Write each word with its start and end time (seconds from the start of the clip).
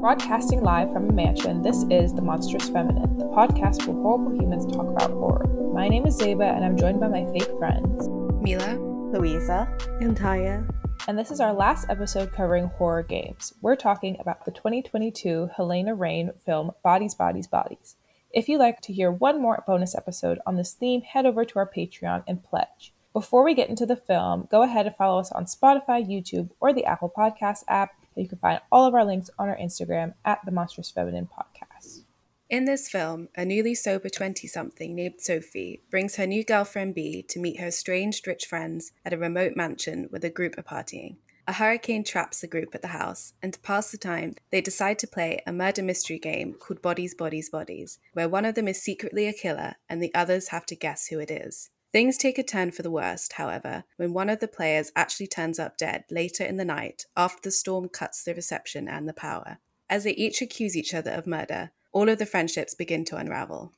Broadcasting 0.00 0.62
live 0.62 0.92
from 0.92 1.08
a 1.08 1.12
mansion, 1.12 1.62
this 1.62 1.84
is 1.90 2.14
The 2.14 2.22
Monstrous 2.22 2.68
Feminine, 2.68 3.18
the 3.18 3.24
podcast 3.24 3.88
where 3.88 3.96
horrible 4.00 4.40
humans 4.40 4.66
talk 4.66 4.86
about 4.86 5.10
horror. 5.10 5.48
My 5.74 5.88
name 5.88 6.06
is 6.06 6.16
Zeba, 6.16 6.54
and 6.54 6.64
I'm 6.64 6.76
joined 6.76 7.00
by 7.00 7.08
my 7.08 7.26
fake 7.32 7.50
friends, 7.58 8.08
Mila, 8.40 8.76
Louisa, 9.12 9.68
and 10.00 10.16
Tyia. 10.16 10.64
And 11.08 11.18
this 11.18 11.32
is 11.32 11.40
our 11.40 11.52
last 11.52 11.90
episode 11.90 12.32
covering 12.32 12.66
horror 12.66 13.02
games. 13.02 13.52
We're 13.62 13.74
talking 13.74 14.16
about 14.20 14.44
the 14.44 14.52
2022 14.52 15.50
Halina 15.58 15.98
Reijn 15.98 16.38
film 16.44 16.70
Bodies, 16.84 17.16
Bodies, 17.16 17.48
Bodies. 17.48 17.96
If 18.38 18.48
you'd 18.48 18.58
like 18.58 18.80
to 18.82 18.92
hear 18.92 19.10
one 19.10 19.42
more 19.42 19.64
bonus 19.66 19.96
episode 19.96 20.38
on 20.46 20.54
this 20.54 20.72
theme, 20.72 21.02
head 21.02 21.26
over 21.26 21.44
to 21.44 21.58
our 21.58 21.68
Patreon 21.68 22.22
and 22.28 22.40
pledge. 22.40 22.94
Before 23.12 23.42
we 23.42 23.52
get 23.52 23.68
into 23.68 23.84
the 23.84 23.96
film, 23.96 24.46
go 24.48 24.62
ahead 24.62 24.86
and 24.86 24.94
follow 24.94 25.18
us 25.18 25.32
on 25.32 25.46
Spotify, 25.46 26.08
YouTube, 26.08 26.50
or 26.60 26.72
the 26.72 26.84
Apple 26.84 27.12
Podcast 27.12 27.64
app 27.66 27.96
you 28.14 28.28
can 28.28 28.38
find 28.38 28.60
all 28.70 28.86
of 28.86 28.94
our 28.94 29.04
links 29.04 29.28
on 29.40 29.48
our 29.48 29.56
Instagram 29.56 30.14
at 30.24 30.38
the 30.44 30.52
Monstrous 30.52 30.88
Feminine 30.88 31.28
Podcast. 31.28 32.02
In 32.48 32.64
this 32.64 32.88
film, 32.88 33.28
a 33.36 33.44
newly 33.44 33.74
sober 33.74 34.08
20 34.08 34.46
something 34.46 34.94
named 34.94 35.14
Sophie 35.18 35.82
brings 35.90 36.14
her 36.14 36.26
new 36.26 36.44
girlfriend 36.44 36.94
B 36.94 37.24
to 37.30 37.40
meet 37.40 37.58
her 37.58 37.66
estranged 37.66 38.28
rich 38.28 38.46
friends 38.46 38.92
at 39.04 39.12
a 39.12 39.18
remote 39.18 39.56
mansion 39.56 40.06
where 40.10 40.20
the 40.20 40.30
group 40.30 40.56
are 40.56 40.62
partying. 40.62 41.16
A 41.48 41.54
hurricane 41.54 42.04
traps 42.04 42.42
the 42.42 42.46
group 42.46 42.74
at 42.74 42.82
the 42.82 42.88
house, 42.88 43.32
and 43.42 43.54
to 43.54 43.60
pass 43.60 43.90
the 43.90 43.96
time, 43.96 44.34
they 44.50 44.60
decide 44.60 44.98
to 44.98 45.06
play 45.06 45.40
a 45.46 45.52
murder 45.52 45.82
mystery 45.82 46.18
game 46.18 46.52
called 46.52 46.82
Bodies, 46.82 47.14
Bodies, 47.14 47.48
Bodies, 47.48 47.98
where 48.12 48.28
one 48.28 48.44
of 48.44 48.54
them 48.54 48.68
is 48.68 48.82
secretly 48.82 49.26
a 49.26 49.32
killer 49.32 49.76
and 49.88 50.02
the 50.02 50.14
others 50.14 50.48
have 50.48 50.66
to 50.66 50.76
guess 50.76 51.06
who 51.06 51.18
it 51.18 51.30
is. 51.30 51.70
Things 51.90 52.18
take 52.18 52.36
a 52.36 52.42
turn 52.42 52.70
for 52.70 52.82
the 52.82 52.90
worst, 52.90 53.32
however, 53.32 53.84
when 53.96 54.12
one 54.12 54.28
of 54.28 54.40
the 54.40 54.46
players 54.46 54.92
actually 54.94 55.26
turns 55.26 55.58
up 55.58 55.78
dead 55.78 56.04
later 56.10 56.44
in 56.44 56.58
the 56.58 56.66
night 56.66 57.06
after 57.16 57.40
the 57.42 57.50
storm 57.50 57.88
cuts 57.88 58.22
the 58.22 58.34
reception 58.34 58.86
and 58.86 59.08
the 59.08 59.14
power. 59.14 59.56
As 59.88 60.04
they 60.04 60.12
each 60.12 60.42
accuse 60.42 60.76
each 60.76 60.92
other 60.92 61.12
of 61.12 61.26
murder, 61.26 61.70
all 61.92 62.10
of 62.10 62.18
the 62.18 62.26
friendships 62.26 62.74
begin 62.74 63.06
to 63.06 63.16
unravel. 63.16 63.72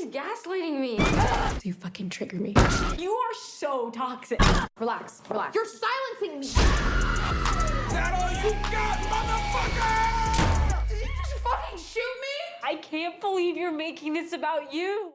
You're 0.00 0.08
gaslighting 0.08 0.80
me. 0.80 0.96
you 1.62 1.74
fucking 1.74 2.08
trigger 2.08 2.38
me. 2.38 2.54
You 2.96 3.12
are 3.12 3.34
so 3.34 3.90
toxic. 3.90 4.40
Relax, 4.78 5.20
relax. 5.28 5.54
You're 5.54 5.66
silencing 5.66 6.40
me. 6.40 6.46
Is 6.46 6.54
that 6.54 8.14
all 8.14 8.30
you 8.42 8.50
got, 8.72 8.98
motherfucker? 9.10 10.88
Did 10.88 11.00
you 11.00 11.06
just 11.06 11.34
fucking 11.44 11.78
shoot 11.78 12.00
me? 12.00 12.64
I 12.64 12.76
can't 12.76 13.20
believe 13.20 13.58
you're 13.58 13.72
making 13.72 14.14
this 14.14 14.32
about 14.32 14.72
you. 14.72 15.12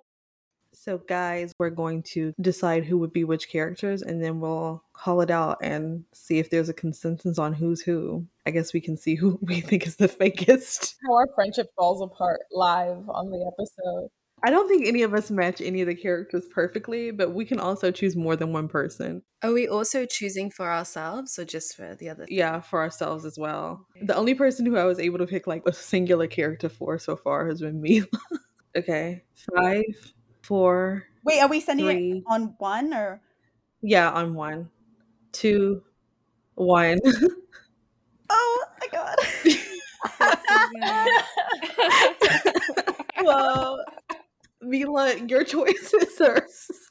So, 0.72 1.00
guys, 1.00 1.52
we're 1.58 1.72
going 1.72 2.04
to 2.14 2.36
decide 2.40 2.86
who 2.86 3.00
would 3.00 3.12
be 3.12 3.24
which 3.24 3.50
characters 3.50 4.04
and 4.04 4.24
then 4.24 4.40
we'll 4.40 4.84
call 4.94 5.22
it 5.22 5.32
out 5.32 5.58
and 5.64 6.04
see 6.14 6.38
if 6.38 6.52
there's 6.52 6.70
a 6.70 6.74
consensus 6.74 7.40
on 7.40 7.54
who's 7.54 7.82
who. 7.82 8.28
I 8.46 8.52
guess 8.52 8.72
we 8.72 8.82
can 8.82 8.98
see 8.98 9.16
who 9.16 9.40
we 9.42 9.62
think 9.62 9.88
is 9.88 9.96
the 9.96 10.08
fakest. 10.08 10.94
How 11.08 11.16
our 11.16 11.28
friendship 11.34 11.72
falls 11.76 12.04
apart 12.04 12.42
live 12.52 13.10
on 13.10 13.32
the 13.32 13.52
episode. 13.52 14.10
I 14.46 14.52
don't 14.52 14.68
think 14.68 14.86
any 14.86 15.02
of 15.02 15.16
us 15.16 15.32
match 15.32 15.60
any 15.60 15.82
of 15.82 15.88
the 15.88 15.96
characters 15.96 16.46
perfectly, 16.54 17.10
but 17.10 17.34
we 17.34 17.46
can 17.46 17.60
also 17.60 17.90
choose 17.90 18.16
more 18.16 18.36
than 18.36 18.54
one 18.54 18.68
person. 18.68 19.24
Are 19.42 19.52
we 19.52 19.68
also 19.68 20.06
choosing 20.06 20.52
for 20.52 20.72
ourselves 20.72 21.40
or 21.40 21.46
just 21.46 21.76
for 21.76 21.96
the 21.96 22.10
other? 22.10 22.28
Yeah, 22.30 22.62
for 22.62 22.80
ourselves 22.80 23.26
as 23.26 23.40
well. 23.40 23.88
The 24.04 24.16
only 24.16 24.36
person 24.36 24.68
who 24.68 24.78
I 24.78 24.84
was 24.84 25.00
able 25.00 25.18
to 25.18 25.26
pick 25.26 25.48
like 25.48 25.64
a 25.66 25.74
singular 25.74 26.28
character 26.28 26.70
for 26.70 27.00
so 27.00 27.16
far 27.16 27.48
has 27.48 27.60
been 27.60 27.82
me. 27.82 28.04
okay, 28.78 29.24
five, 29.56 30.14
four. 30.44 31.06
Wait, 31.24 31.40
are 31.40 31.50
we 31.50 31.60
sending 31.60 31.88
three. 31.88 32.12
it 32.12 32.24
on 32.28 32.54
one 32.60 32.94
or? 32.94 33.24
Yeah, 33.82 34.12
on 34.12 34.36
one, 34.36 34.70
two, 35.32 35.82
one. 36.54 37.00
oh 38.30 38.66
my 38.80 38.88
god. 38.92 39.16
Whoa. 43.22 43.78
Mila, 44.66 45.16
your 45.28 45.44
choices 45.44 46.20
are 46.22 46.46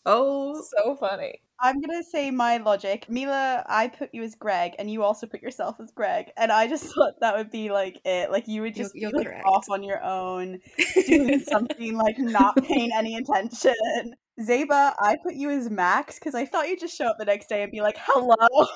so 0.04 0.62
so 0.74 0.96
funny. 0.96 1.40
I'm 1.60 1.80
gonna 1.80 2.02
say 2.02 2.30
my 2.30 2.58
logic. 2.58 3.06
Mila, 3.08 3.64
I 3.66 3.88
put 3.88 4.10
you 4.12 4.22
as 4.22 4.34
Greg, 4.34 4.72
and 4.78 4.90
you 4.90 5.02
also 5.02 5.26
put 5.26 5.42
yourself 5.42 5.76
as 5.80 5.90
Greg, 5.92 6.26
and 6.36 6.52
I 6.52 6.66
just 6.66 6.84
thought 6.94 7.20
that 7.20 7.36
would 7.36 7.50
be 7.50 7.70
like 7.70 8.00
it. 8.04 8.30
Like 8.30 8.48
you 8.48 8.62
would 8.62 8.74
just 8.74 8.94
you're, 8.94 9.10
you're 9.10 9.22
be 9.22 9.28
like, 9.28 9.46
off 9.46 9.66
on 9.70 9.82
your 9.82 10.02
own, 10.02 10.60
doing 11.06 11.40
something 11.48 11.96
like 11.96 12.18
not 12.18 12.56
paying 12.56 12.90
any 12.94 13.16
attention. 13.16 14.14
Zeba, 14.41 14.94
I 14.98 15.16
put 15.22 15.34
you 15.34 15.50
as 15.50 15.70
Max 15.70 16.18
because 16.18 16.34
I 16.34 16.44
thought 16.44 16.68
you'd 16.68 16.80
just 16.80 16.96
show 16.96 17.06
up 17.06 17.18
the 17.18 17.24
next 17.24 17.48
day 17.48 17.62
and 17.62 17.70
be 17.70 17.80
like, 17.80 17.96
"Hello." 17.98 18.36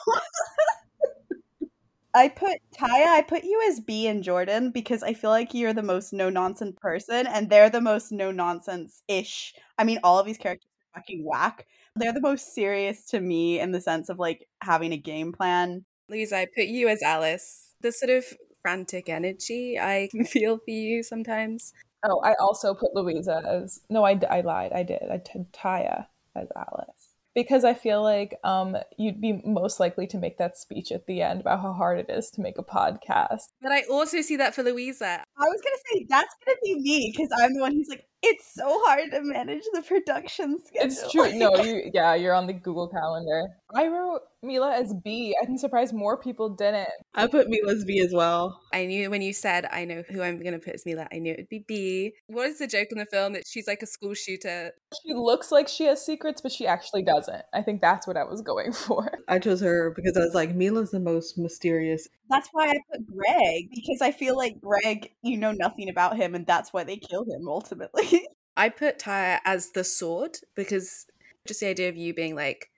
I 2.19 2.27
put 2.27 2.59
Tyia, 2.77 3.07
I 3.07 3.23
put 3.23 3.45
you 3.45 3.65
as 3.69 3.79
B 3.79 4.09
and 4.09 4.25
Jordan 4.25 4.73
because 4.73 5.05
I 5.05 5.15
feel 5.15 5.31
like 5.31 5.55
you're 5.55 5.73
the 5.73 5.85
most 5.85 6.13
no 6.13 6.29
nonsense 6.29 6.75
person 6.81 7.29
and 7.29 7.49
they're 7.49 7.71
the 7.71 7.81
most 7.81 8.11
no 8.11 8.33
nonsense 8.33 9.05
ish. 9.07 9.55
I 9.79 9.85
mean, 9.85 10.01
all 10.03 10.19
of 10.19 10.27
these 10.27 10.37
characters 10.37 10.69
are 10.93 10.99
fucking 11.01 11.25
whack. 11.25 11.69
They're 11.95 12.13
the 12.13 12.21
most 12.21 12.57
serious 12.57 13.07
to 13.11 13.21
me 13.21 13.61
in 13.61 13.71
the 13.71 13.81
sense 13.81 14.09
of 14.09 14.19
like 14.19 14.49
having 14.61 14.93
a 14.93 14.97
game 14.97 15.33
plan. 15.33 15.85
Lisa, 16.09 16.39
I 16.39 16.47
put 16.47 16.67
you 16.67 16.89
as 16.89 17.03
Alice. 17.03 17.75
The 17.83 17.93
sort 17.93 18.11
of 18.11 18.25
frantic 18.63 19.09
energy 19.09 19.79
I 19.79 20.09
can 20.11 20.25
feel 20.25 20.59
for 20.59 20.71
you 20.73 21.05
sometimes. 21.05 21.73
Oh, 22.03 22.19
I 22.25 22.35
also 22.41 22.75
put 22.75 22.97
Louisa 22.97 23.43
as 23.47 23.81
no, 23.91 24.03
I, 24.03 24.19
I 24.29 24.41
lied. 24.41 24.73
I 24.73 24.83
did. 24.83 25.05
I 25.09 25.19
did 25.19 25.53
Tyia 25.53 26.07
as 26.35 26.49
Alice 26.57 27.08
because 27.39 27.63
I 27.63 27.73
feel 27.73 28.03
like 28.03 28.35
um, 28.43 28.77
you'd 28.97 29.21
be 29.21 29.41
most 29.45 29.79
likely 29.79 30.09
to 30.09 30.19
make 30.19 30.39
that 30.39 30.59
speech 30.59 30.91
at 30.91 31.07
the 31.07 31.23
end 31.23 31.41
about 31.41 31.61
how 31.63 31.73
hard 31.73 32.01
it 32.01 32.11
is 32.11 32.31
to 32.31 32.41
make 32.41 32.59
a 32.59 32.65
podcast. 32.65 33.53
But 33.63 33.71
I 33.71 33.83
also 33.83 34.23
see 34.23 34.35
that 34.39 34.57
for 34.57 34.65
Louisa. 34.65 35.07
I 35.07 35.45
was 35.45 35.61
gonna 35.63 35.77
say 35.93 36.07
that's 36.09 36.35
gonna 36.45 36.57
be 36.65 36.81
me 36.81 37.13
because 37.15 37.31
I'm 37.41 37.55
the 37.55 37.61
one 37.61 37.75
who's 37.75 37.87
like, 37.89 38.09
it's 38.23 38.53
so 38.55 38.65
hard 38.87 39.11
to 39.13 39.23
manage 39.23 39.63
the 39.73 39.83
production 39.83 40.59
schedule. 40.65 40.87
It's 40.91 41.13
true. 41.13 41.29
No, 41.39 41.55
you 41.63 41.91
yeah, 41.95 42.15
you're 42.15 42.35
on 42.35 42.47
the 42.47 42.53
Google 42.53 42.89
Calendar. 42.89 43.45
I 43.73 43.87
wrote 43.87 44.23
Mila 44.43 44.75
as 44.75 44.93
B. 45.05 45.37
I'm 45.41 45.57
surprised 45.57 45.95
more 45.95 46.17
people 46.17 46.49
didn't. 46.49 46.89
I 47.15 47.27
put 47.27 47.49
Mila 47.49 47.73
as 47.73 47.85
B 47.85 48.01
as 48.01 48.13
well. 48.13 48.61
I 48.73 48.87
knew 48.87 49.11
when 49.11 49.23
you 49.23 49.33
said 49.33 49.67
I 49.71 49.85
know 49.85 50.03
who 50.09 50.23
I'm 50.23 50.43
gonna 50.43 50.59
put 50.59 50.75
as 50.75 50.87
Mila, 50.87 51.07
I 51.13 51.19
knew 51.19 51.33
it'd 51.33 51.49
be 51.49 51.65
B. 51.69 52.13
What 52.27 52.49
is 52.49 52.59
the 52.59 52.67
joke 52.67 52.89
in 52.91 52.99
the 52.99 53.07
film 53.07 53.35
that 53.35 53.45
she's 53.47 53.69
like 53.69 53.83
a 53.83 53.87
school 53.87 54.15
shooter? 54.15 54.73
She 55.03 55.15
looks 55.15 55.53
like 55.53 55.69
she 55.69 55.85
has 55.85 56.05
secrets, 56.05 56.41
but 56.41 56.51
she 56.51 56.67
actually 56.67 57.03
doesn't. 57.03 57.43
I 57.53 57.63
think 57.63 57.81
that's 57.81 58.07
what 58.07 58.17
I 58.17 58.25
was 58.25 58.41
going 58.41 58.73
for. 58.73 59.19
I 59.29 59.39
chose 59.39 59.61
her 59.61 59.93
because 59.95 60.17
I 60.17 60.21
was 60.21 60.35
like, 60.35 60.55
Mila's 60.55 60.91
the 60.91 61.01
most 61.01 61.39
mysterious. 61.39 62.09
That's 62.31 62.49
why 62.53 62.69
I 62.69 62.79
put 62.93 63.07
Greg, 63.07 63.71
because 63.75 64.03
I 64.03 64.13
feel 64.13 64.37
like 64.37 64.61
Greg, 64.61 65.11
you 65.23 65.39
know 65.39 65.53
nothing 65.53 65.89
about 65.89 66.17
him, 66.17 66.35
and 66.35 66.47
that's 66.47 66.73
why 66.73 66.85
they 66.85 66.97
kill 66.97 67.25
him 67.25 67.49
ultimately. 67.49 68.27
I 68.57 68.69
put 68.69 68.99
Tyia 68.99 69.39
as 69.45 69.71
the 69.71 69.85
sword 69.85 70.39
because 70.57 71.07
just 71.47 71.61
the 71.61 71.69
idea 71.69 71.89
of 71.89 71.97
you 71.97 72.13
being 72.13 72.35
like 72.35 72.71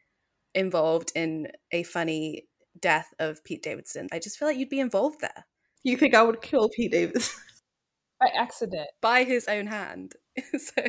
involved 0.55 1.11
in 1.15 1.49
a 1.73 1.83
funny 1.85 2.47
death 2.79 3.13
of 3.19 3.43
Pete 3.45 3.63
Davidson. 3.63 4.09
I 4.13 4.19
just 4.19 4.39
feel 4.39 4.49
like 4.49 4.59
you'd 4.59 4.69
be 4.69 4.81
involved 4.81 5.21
there. 5.21 5.47
You 5.83 5.97
think 5.97 6.15
I 6.15 6.23
would 6.23 6.43
kill 6.43 6.69
Pete 6.69 6.93
Davidson? 6.93 7.41
By 8.21 8.29
accident. 8.39 8.89
By 9.01 9.25
his 9.25 9.49
own 9.49 9.67
hand. 9.67 10.13
so 10.59 10.83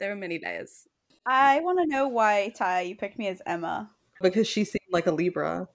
there 0.00 0.10
are 0.10 0.16
many 0.16 0.40
layers. 0.42 0.86
I 1.26 1.60
want 1.60 1.78
to 1.80 1.86
know 1.86 2.08
why, 2.08 2.52
Ty, 2.56 2.82
you 2.82 2.96
picked 2.96 3.18
me 3.18 3.28
as 3.28 3.42
Emma. 3.46 3.90
Because 4.20 4.46
she 4.46 4.64
seemed 4.64 4.90
like 4.90 5.06
a 5.06 5.12
Libra. 5.12 5.68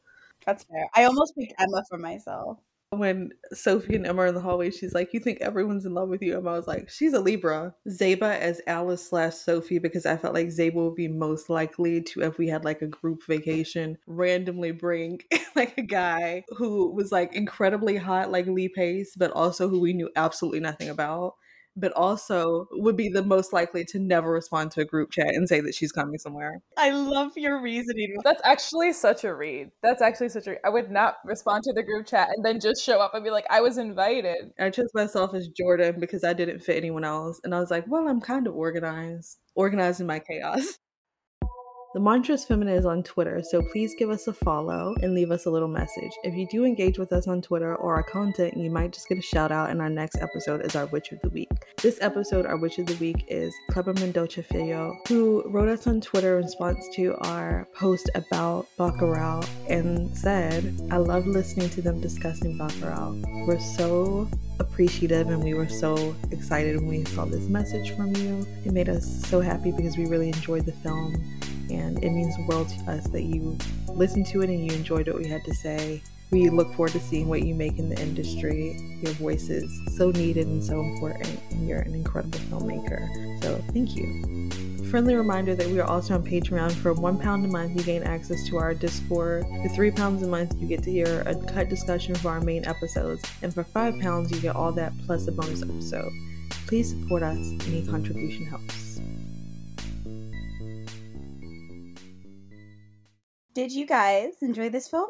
That's 0.50 0.64
fair. 0.64 0.90
I 0.96 1.04
almost 1.04 1.36
picked 1.38 1.54
Emma 1.60 1.84
for 1.90 1.98
myself 1.98 2.58
when 2.92 3.32
Sophie 3.54 3.96
and 3.96 4.06
Emma 4.08 4.24
are 4.24 4.28
in 4.28 4.36
the 4.36 4.42
hallway, 4.42 4.72
she's 4.72 4.96
like, 4.96 5.14
"You 5.14 5.20
think 5.20 5.42
everyone's 5.42 5.86
in 5.86 5.94
love 5.94 6.10
with 6.10 6.24
you?" 6.24 6.36
Emma 6.36 6.54
was 6.54 6.68
like, 6.68 6.90
"She's 6.90 7.14
a 7.14 7.20
Libra." 7.20 7.76
Zeba 7.88 8.38
as 8.40 8.62
Alice 8.66 9.08
slash 9.08 9.36
Sophie 9.36 9.78
because 9.78 10.06
I 10.08 10.18
felt 10.18 10.34
like 10.34 10.48
Zeba 10.48 10.74
would 10.74 10.96
be 10.96 11.08
most 11.08 11.50
likely 11.50 12.02
to, 12.02 12.22
if 12.22 12.40
we 12.40 12.48
had 12.48 12.66
like 12.66 12.82
a 12.82 12.88
group 12.88 13.24
vacation, 13.28 13.98
randomly 14.08 14.72
bring 14.72 15.22
like 15.56 15.78
a 15.78 15.84
guy 15.84 16.44
who 16.50 16.92
was 16.92 17.12
like 17.12 17.36
incredibly 17.36 17.96
hot, 17.96 18.32
like 18.32 18.48
Lee 18.48 18.70
Pace, 18.70 19.16
but 19.16 19.32
also 19.32 19.70
who 19.70 19.80
we 19.80 19.94
knew 19.94 20.10
absolutely 20.16 20.60
nothing 20.60 20.90
about 20.90 21.36
but 21.80 21.92
also 21.94 22.68
would 22.72 22.96
be 22.96 23.10
the 23.10 23.24
most 23.24 23.54
likely 23.54 23.86
to 23.86 24.00
never 24.00 24.32
respond 24.32 24.72
to 24.72 24.82
a 24.82 24.86
group 24.86 25.12
chat 25.12 25.28
and 25.28 25.48
say 25.48 25.62
that 25.62 25.76
she's 25.76 25.92
coming 25.92 26.18
somewhere. 26.18 26.62
I 26.78 26.92
love 26.92 27.32
your 27.36 27.62
reasoning. 27.62 28.18
That's 28.24 28.42
actually 28.44 28.94
such 28.94 29.24
a 29.24 29.34
read. 29.34 29.72
That's 29.82 30.02
actually 30.02 30.30
such 30.30 30.48
a. 30.48 30.66
I 30.66 30.70
would 30.70 30.92
not 30.92 31.18
respond 31.26 31.64
to 31.64 31.74
the 31.74 31.84
group 31.84 32.08
chat 32.08 32.30
and 32.36 32.44
then 32.44 32.60
just 32.60 32.84
show 32.84 33.00
up 33.00 33.14
and 33.14 33.24
be 33.24 33.32
like, 33.32 33.46
I 33.50 33.62
was 33.62 33.78
invited. 33.78 34.52
I 34.60 34.70
chose 34.70 34.90
myself 34.94 35.34
as 35.34 35.48
Jordan 35.48 36.00
because 36.00 36.24
I 36.24 36.34
didn't 36.34 36.60
fit 36.60 36.78
anyone 36.78 37.04
else. 37.04 37.40
And 37.44 37.54
I 37.56 37.60
was 37.60 37.72
like, 37.72 37.86
well, 37.88 38.08
I'm 38.08 38.22
kind 38.22 38.48
of 38.48 38.56
organized, 38.56 39.38
organized 39.56 40.02
in 40.02 40.08
my 40.08 40.20
chaos. 40.20 40.78
The 41.92 42.00
Monstrous 42.00 42.46
Feminine 42.46 42.76
is 42.76 42.86
on 42.86 43.02
Twitter, 43.02 43.42
so 43.42 43.64
please 43.64 43.96
give 43.98 44.12
us 44.12 44.28
a 44.28 44.34
follow 44.34 44.96
and 45.02 45.16
leave 45.16 45.32
us 45.32 45.48
a 45.48 45.50
little 45.50 45.68
message. 45.68 46.12
If 46.24 46.36
you 46.36 46.46
do 46.46 46.64
engage 46.64 47.00
with 47.00 47.12
us 47.12 47.28
on 47.28 47.42
Twitter 47.42 47.76
or 47.78 47.96
our 47.96 48.04
content, 48.04 48.56
you 48.56 48.70
might 48.70 48.94
just 48.94 49.10
get 49.10 49.18
a 49.18 49.24
shout 49.24 49.52
out 49.52 49.72
in 49.72 49.82
our 49.82 49.90
next 49.90 50.18
episode 50.22 50.62
as 50.62 50.76
our 50.76 50.86
Witch 50.86 51.12
of 51.12 51.20
the 51.22 51.30
Week. 51.30 51.50
This 51.82 51.98
episode, 52.00 52.46
our 52.46 52.58
Witch 52.58 52.78
of 52.78 52.86
the 52.86 52.96
Week 52.98 53.26
is 53.28 53.56
Kleber 53.72 53.96
Mendonça 53.96 54.46
Filho, 54.46 55.00
who 55.08 55.42
wrote 55.48 55.68
us 55.68 55.88
on 55.88 56.00
Twitter 56.00 56.38
in 56.38 56.46
response 56.46 56.88
to 56.94 57.16
our 57.22 57.68
post 57.74 58.08
about 58.14 58.68
Bacurau 58.78 59.44
and 59.68 60.16
said, 60.16 60.80
I 60.92 60.98
love 60.98 61.26
listening 61.26 61.72
to 61.72 61.82
them 61.82 62.00
discussing 62.02 62.56
Bacurau. 62.56 63.48
We're 63.48 63.60
so 63.60 64.30
appreciative 64.60 65.30
and 65.30 65.44
we 65.44 65.56
were 65.56 65.68
so 65.68 66.16
excited 66.30 66.76
when 66.76 66.88
we 66.88 67.06
saw 67.06 67.26
this 67.26 67.50
message 67.50 67.96
from 67.96 68.16
you. 68.18 68.46
It 68.64 68.74
made 68.74 68.90
us 68.90 69.28
so 69.28 69.42
happy 69.42 69.72
because 69.72 69.98
we 69.98 70.06
really 70.06 70.28
enjoyed 70.28 70.68
the 70.68 70.74
film 70.74 71.16
and 71.70 72.04
it 72.04 72.10
means 72.12 72.36
the 72.36 72.44
world 72.44 72.70
to 72.70 72.92
us 72.92 73.08
that 73.10 73.24
you 73.24 73.58
listened 73.88 74.26
to 74.28 74.42
it 74.42 74.50
and 74.50 74.66
you 74.66 74.76
enjoyed 74.76 75.08
what 75.08 75.18
we 75.18 75.28
had 75.28 75.44
to 75.46 75.54
say. 75.54 76.02
We 76.32 76.50
look 76.50 76.68
forward 76.76 76.92
to 76.92 77.00
seeing 77.00 77.28
what 77.28 77.42
you 77.42 77.56
make 77.56 77.80
in 77.80 77.90
the 77.90 78.00
industry. 78.00 78.78
Your 79.02 79.14
voice 79.14 79.50
is 79.50 79.98
so 79.98 80.12
needed 80.12 80.46
and 80.46 80.64
so 80.64 80.80
important, 80.80 81.40
and 81.50 81.68
you're 81.68 81.80
an 81.80 81.96
incredible 81.96 82.38
filmmaker. 82.40 83.42
So, 83.42 83.64
thank 83.74 83.96
you. 83.96 84.70
Friendly 84.92 85.16
reminder 85.16 85.56
that 85.56 85.68
we 85.68 85.80
are 85.80 85.88
also 85.88 86.16
on 86.16 86.24
Patreon. 86.24 86.72
For 86.72 86.94
one 86.94 87.20
pound 87.20 87.46
a 87.46 87.48
month, 87.48 87.78
you 87.78 87.84
gain 87.84 88.04
access 88.04 88.48
to 88.48 88.58
our 88.58 88.76
Discord. 88.76 89.46
For 89.64 89.70
three 89.70 89.92
pounds 89.92 90.22
a 90.24 90.28
month, 90.28 90.56
you 90.60 90.68
get 90.68 90.84
to 90.84 90.92
hear 90.92 91.22
a 91.28 91.36
cut 91.36 91.70
discussion 91.70 92.16
of 92.16 92.26
our 92.26 92.42
main 92.42 92.66
episodes. 92.66 93.24
And 93.42 93.54
for 93.54 93.64
five 93.64 94.00
pounds, 94.00 94.32
you 94.32 94.40
get 94.40 94.56
all 94.56 94.72
that 94.74 94.94
plus 95.06 95.28
a 95.28 95.32
bonus 95.32 95.64
episode. 95.64 96.12
Please 96.68 96.90
support 96.90 97.24
us. 97.24 97.38
Any 97.68 97.86
contribution 97.86 98.46
helps. 98.46 99.00
Did 103.60 103.74
you 103.74 103.86
guys 103.86 104.36
enjoy 104.42 104.70
this 104.70 104.88
film? 104.88 105.10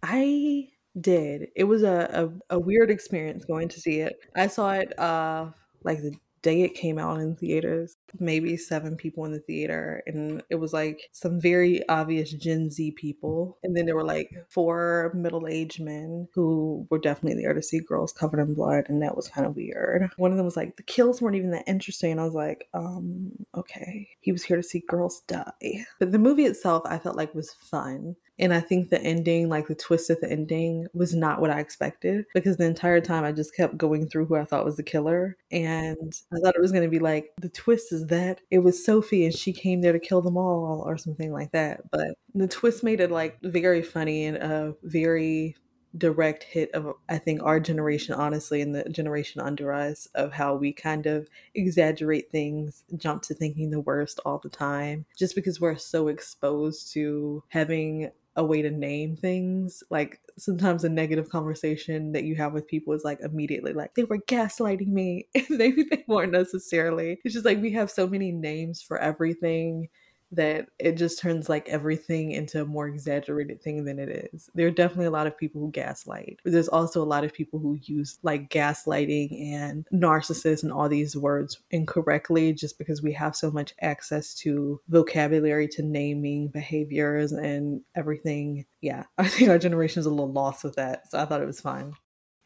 I 0.00 0.68
did. 1.00 1.48
It 1.56 1.64
was 1.64 1.82
a, 1.82 2.30
a, 2.48 2.54
a 2.54 2.58
weird 2.60 2.92
experience 2.92 3.44
going 3.44 3.66
to 3.70 3.80
see 3.80 3.98
it. 3.98 4.20
I 4.36 4.46
saw 4.46 4.70
it 4.74 4.96
uh 5.00 5.50
like 5.82 6.00
the 6.00 6.14
day 6.46 6.62
it 6.62 6.74
came 6.74 6.96
out 6.96 7.18
in 7.18 7.34
theaters, 7.34 7.96
maybe 8.20 8.56
seven 8.56 8.96
people 8.96 9.24
in 9.24 9.32
the 9.32 9.40
theater, 9.40 10.02
and 10.06 10.42
it 10.48 10.54
was 10.56 10.72
like 10.72 11.00
some 11.10 11.40
very 11.40 11.86
obvious 11.88 12.32
Gen 12.32 12.70
Z 12.70 12.92
people. 12.92 13.58
And 13.64 13.76
then 13.76 13.84
there 13.86 13.96
were 13.96 14.04
like 14.04 14.30
four 14.48 15.10
middle 15.12 15.48
aged 15.48 15.82
men 15.82 16.28
who 16.34 16.86
were 16.88 16.98
definitely 16.98 17.42
there 17.42 17.52
to 17.52 17.62
see 17.62 17.80
girls 17.80 18.12
covered 18.12 18.40
in 18.40 18.54
blood, 18.54 18.84
and 18.88 19.02
that 19.02 19.16
was 19.16 19.28
kind 19.28 19.46
of 19.46 19.56
weird. 19.56 20.08
One 20.18 20.30
of 20.30 20.36
them 20.36 20.46
was 20.46 20.56
like, 20.56 20.76
the 20.76 20.84
kills 20.84 21.20
weren't 21.20 21.36
even 21.36 21.50
that 21.50 21.64
interesting. 21.66 22.12
And 22.12 22.20
I 22.20 22.24
was 22.24 22.34
like, 22.34 22.68
um, 22.74 23.32
okay. 23.56 24.08
He 24.20 24.30
was 24.30 24.44
here 24.44 24.56
to 24.56 24.62
see 24.62 24.84
girls 24.88 25.22
die. 25.26 25.84
But 25.98 26.12
the 26.12 26.18
movie 26.18 26.44
itself, 26.44 26.84
I 26.86 26.98
felt 26.98 27.16
like 27.16 27.34
was 27.34 27.52
fun. 27.52 28.14
And 28.38 28.52
I 28.52 28.60
think 28.60 28.90
the 28.90 29.00
ending, 29.02 29.48
like 29.48 29.66
the 29.66 29.74
twist 29.74 30.10
at 30.10 30.20
the 30.20 30.30
ending, 30.30 30.86
was 30.92 31.14
not 31.14 31.40
what 31.40 31.50
I 31.50 31.60
expected 31.60 32.26
because 32.34 32.56
the 32.56 32.66
entire 32.66 33.00
time 33.00 33.24
I 33.24 33.32
just 33.32 33.54
kept 33.54 33.78
going 33.78 34.08
through 34.08 34.26
who 34.26 34.36
I 34.36 34.44
thought 34.44 34.64
was 34.64 34.76
the 34.76 34.82
killer. 34.82 35.36
And 35.50 36.14
I 36.32 36.36
thought 36.42 36.54
it 36.54 36.60
was 36.60 36.72
going 36.72 36.84
to 36.84 36.90
be 36.90 36.98
like, 36.98 37.32
the 37.40 37.48
twist 37.48 37.92
is 37.92 38.06
that 38.06 38.40
it 38.50 38.58
was 38.58 38.84
Sophie 38.84 39.24
and 39.24 39.34
she 39.34 39.52
came 39.52 39.80
there 39.80 39.92
to 39.92 39.98
kill 39.98 40.22
them 40.22 40.36
all 40.36 40.82
or 40.86 40.98
something 40.98 41.32
like 41.32 41.52
that. 41.52 41.90
But 41.90 42.16
the 42.34 42.48
twist 42.48 42.84
made 42.84 43.00
it 43.00 43.10
like 43.10 43.38
very 43.42 43.82
funny 43.82 44.26
and 44.26 44.36
a 44.36 44.74
very 44.82 45.56
direct 45.96 46.44
hit 46.44 46.70
of 46.72 46.94
I 47.08 47.18
think 47.18 47.42
our 47.42 47.60
generation 47.60 48.14
honestly 48.14 48.60
and 48.60 48.74
the 48.74 48.84
generation 48.90 49.40
under 49.40 49.72
us 49.72 50.06
of 50.14 50.32
how 50.32 50.54
we 50.54 50.72
kind 50.72 51.06
of 51.06 51.28
exaggerate 51.54 52.30
things, 52.30 52.84
jump 52.96 53.22
to 53.22 53.34
thinking 53.34 53.70
the 53.70 53.80
worst 53.80 54.20
all 54.24 54.38
the 54.38 54.48
time 54.48 55.06
just 55.16 55.34
because 55.34 55.60
we're 55.60 55.76
so 55.76 56.08
exposed 56.08 56.92
to 56.92 57.42
having 57.48 58.10
a 58.36 58.44
way 58.44 58.62
to 58.62 58.70
name 58.70 59.16
things. 59.16 59.82
Like 59.90 60.20
sometimes 60.38 60.84
a 60.84 60.88
negative 60.88 61.28
conversation 61.30 62.12
that 62.12 62.24
you 62.24 62.34
have 62.36 62.52
with 62.52 62.66
people 62.66 62.92
is 62.94 63.04
like 63.04 63.20
immediately 63.20 63.72
like 63.72 63.94
they 63.94 64.04
were 64.04 64.18
gaslighting 64.18 64.88
me. 64.88 65.28
Maybe 65.50 65.84
they 65.84 66.04
weren't 66.06 66.32
necessarily. 66.32 67.18
It's 67.24 67.34
just 67.34 67.46
like 67.46 67.60
we 67.60 67.72
have 67.72 67.90
so 67.90 68.06
many 68.06 68.32
names 68.32 68.82
for 68.82 68.98
everything 68.98 69.88
that 70.32 70.66
it 70.78 70.92
just 70.92 71.18
turns 71.18 71.48
like 71.48 71.68
everything 71.68 72.32
into 72.32 72.62
a 72.62 72.66
more 72.66 72.88
exaggerated 72.88 73.62
thing 73.62 73.84
than 73.84 73.98
it 73.98 74.30
is. 74.32 74.50
There 74.54 74.66
are 74.66 74.72
definitely 74.72 75.06
a 75.06 75.10
lot 75.10 75.26
of 75.26 75.38
people 75.38 75.60
who 75.60 75.70
gaslight. 75.70 76.40
There's 76.44 76.68
also 76.68 77.02
a 77.02 77.04
lot 77.04 77.24
of 77.24 77.32
people 77.32 77.58
who 77.58 77.78
use 77.82 78.18
like 78.22 78.50
gaslighting 78.50 79.52
and 79.52 79.86
narcissist 79.92 80.62
and 80.62 80.72
all 80.72 80.88
these 80.88 81.16
words 81.16 81.60
incorrectly 81.70 82.52
just 82.52 82.78
because 82.78 83.02
we 83.02 83.12
have 83.12 83.36
so 83.36 83.50
much 83.50 83.74
access 83.80 84.34
to 84.36 84.80
vocabulary 84.88 85.68
to 85.68 85.82
naming 85.82 86.48
behaviors 86.48 87.32
and 87.32 87.82
everything. 87.94 88.66
Yeah, 88.80 89.04
I 89.18 89.28
think 89.28 89.50
our 89.50 89.58
generation 89.58 90.00
is 90.00 90.06
a 90.06 90.10
little 90.10 90.32
lost 90.32 90.64
with 90.64 90.76
that. 90.76 91.10
So 91.10 91.18
I 91.18 91.24
thought 91.24 91.42
it 91.42 91.46
was 91.46 91.60
fine. 91.60 91.94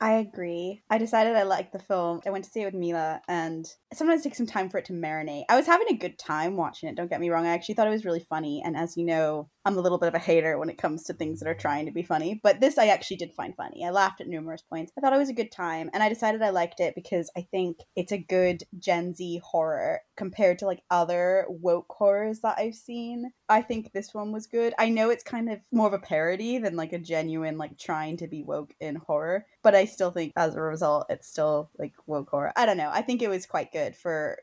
I 0.02 0.12
agree. 0.12 0.82
I 0.88 0.96
decided 0.96 1.36
I 1.36 1.42
liked 1.42 1.72
the 1.72 1.78
film. 1.78 2.22
I 2.26 2.30
went 2.30 2.44
to 2.46 2.50
see 2.50 2.62
it 2.62 2.64
with 2.64 2.74
Mila, 2.74 3.20
and 3.28 3.66
sometimes 3.92 4.20
it 4.20 4.24
takes 4.24 4.38
some 4.38 4.46
time 4.46 4.70
for 4.70 4.78
it 4.78 4.86
to 4.86 4.94
marinate. 4.94 5.44
I 5.50 5.56
was 5.56 5.66
having 5.66 5.88
a 5.90 5.96
good 5.96 6.18
time 6.18 6.56
watching 6.56 6.88
it, 6.88 6.94
don't 6.96 7.10
get 7.10 7.20
me 7.20 7.28
wrong. 7.28 7.44
I 7.46 7.50
actually 7.50 7.74
thought 7.74 7.86
it 7.86 7.90
was 7.90 8.06
really 8.06 8.24
funny, 8.30 8.62
and 8.64 8.78
as 8.78 8.96
you 8.96 9.04
know, 9.04 9.50
I'm 9.64 9.76
a 9.76 9.80
little 9.80 9.98
bit 9.98 10.08
of 10.08 10.14
a 10.14 10.18
hater 10.18 10.58
when 10.58 10.70
it 10.70 10.78
comes 10.78 11.04
to 11.04 11.12
things 11.12 11.40
that 11.40 11.48
are 11.48 11.54
trying 11.54 11.86
to 11.86 11.92
be 11.92 12.02
funny, 12.02 12.40
but 12.42 12.60
this 12.60 12.78
I 12.78 12.86
actually 12.86 13.18
did 13.18 13.34
find 13.34 13.54
funny. 13.54 13.84
I 13.84 13.90
laughed 13.90 14.20
at 14.20 14.28
numerous 14.28 14.62
points. 14.62 14.92
I 14.96 15.00
thought 15.00 15.12
it 15.12 15.18
was 15.18 15.28
a 15.28 15.34
good 15.34 15.52
time, 15.52 15.90
and 15.92 16.02
I 16.02 16.08
decided 16.08 16.42
I 16.42 16.50
liked 16.50 16.80
it 16.80 16.94
because 16.94 17.30
I 17.36 17.42
think 17.50 17.78
it's 17.94 18.12
a 18.12 18.18
good 18.18 18.64
Gen 18.78 19.14
Z 19.14 19.42
horror 19.44 20.00
compared 20.16 20.58
to 20.60 20.66
like 20.66 20.82
other 20.90 21.46
woke 21.48 21.86
horrors 21.90 22.40
that 22.40 22.58
I've 22.58 22.74
seen. 22.74 23.32
I 23.48 23.62
think 23.62 23.92
this 23.92 24.14
one 24.14 24.32
was 24.32 24.46
good. 24.46 24.74
I 24.78 24.88
know 24.88 25.10
it's 25.10 25.24
kind 25.24 25.50
of 25.50 25.60
more 25.72 25.88
of 25.88 25.92
a 25.92 25.98
parody 25.98 26.58
than 26.58 26.76
like 26.76 26.92
a 26.92 26.98
genuine 26.98 27.58
like 27.58 27.78
trying 27.78 28.16
to 28.18 28.28
be 28.28 28.42
woke 28.42 28.74
in 28.80 28.96
horror, 28.96 29.46
but 29.62 29.74
I 29.74 29.84
still 29.84 30.10
think 30.10 30.32
as 30.36 30.54
a 30.54 30.60
result 30.60 31.06
it's 31.10 31.28
still 31.28 31.70
like 31.78 31.92
woke 32.06 32.30
horror. 32.30 32.52
I 32.56 32.64
don't 32.64 32.76
know. 32.76 32.90
I 32.90 33.02
think 33.02 33.22
it 33.22 33.28
was 33.28 33.46
quite 33.46 33.72
good 33.72 33.94
for 33.94 34.38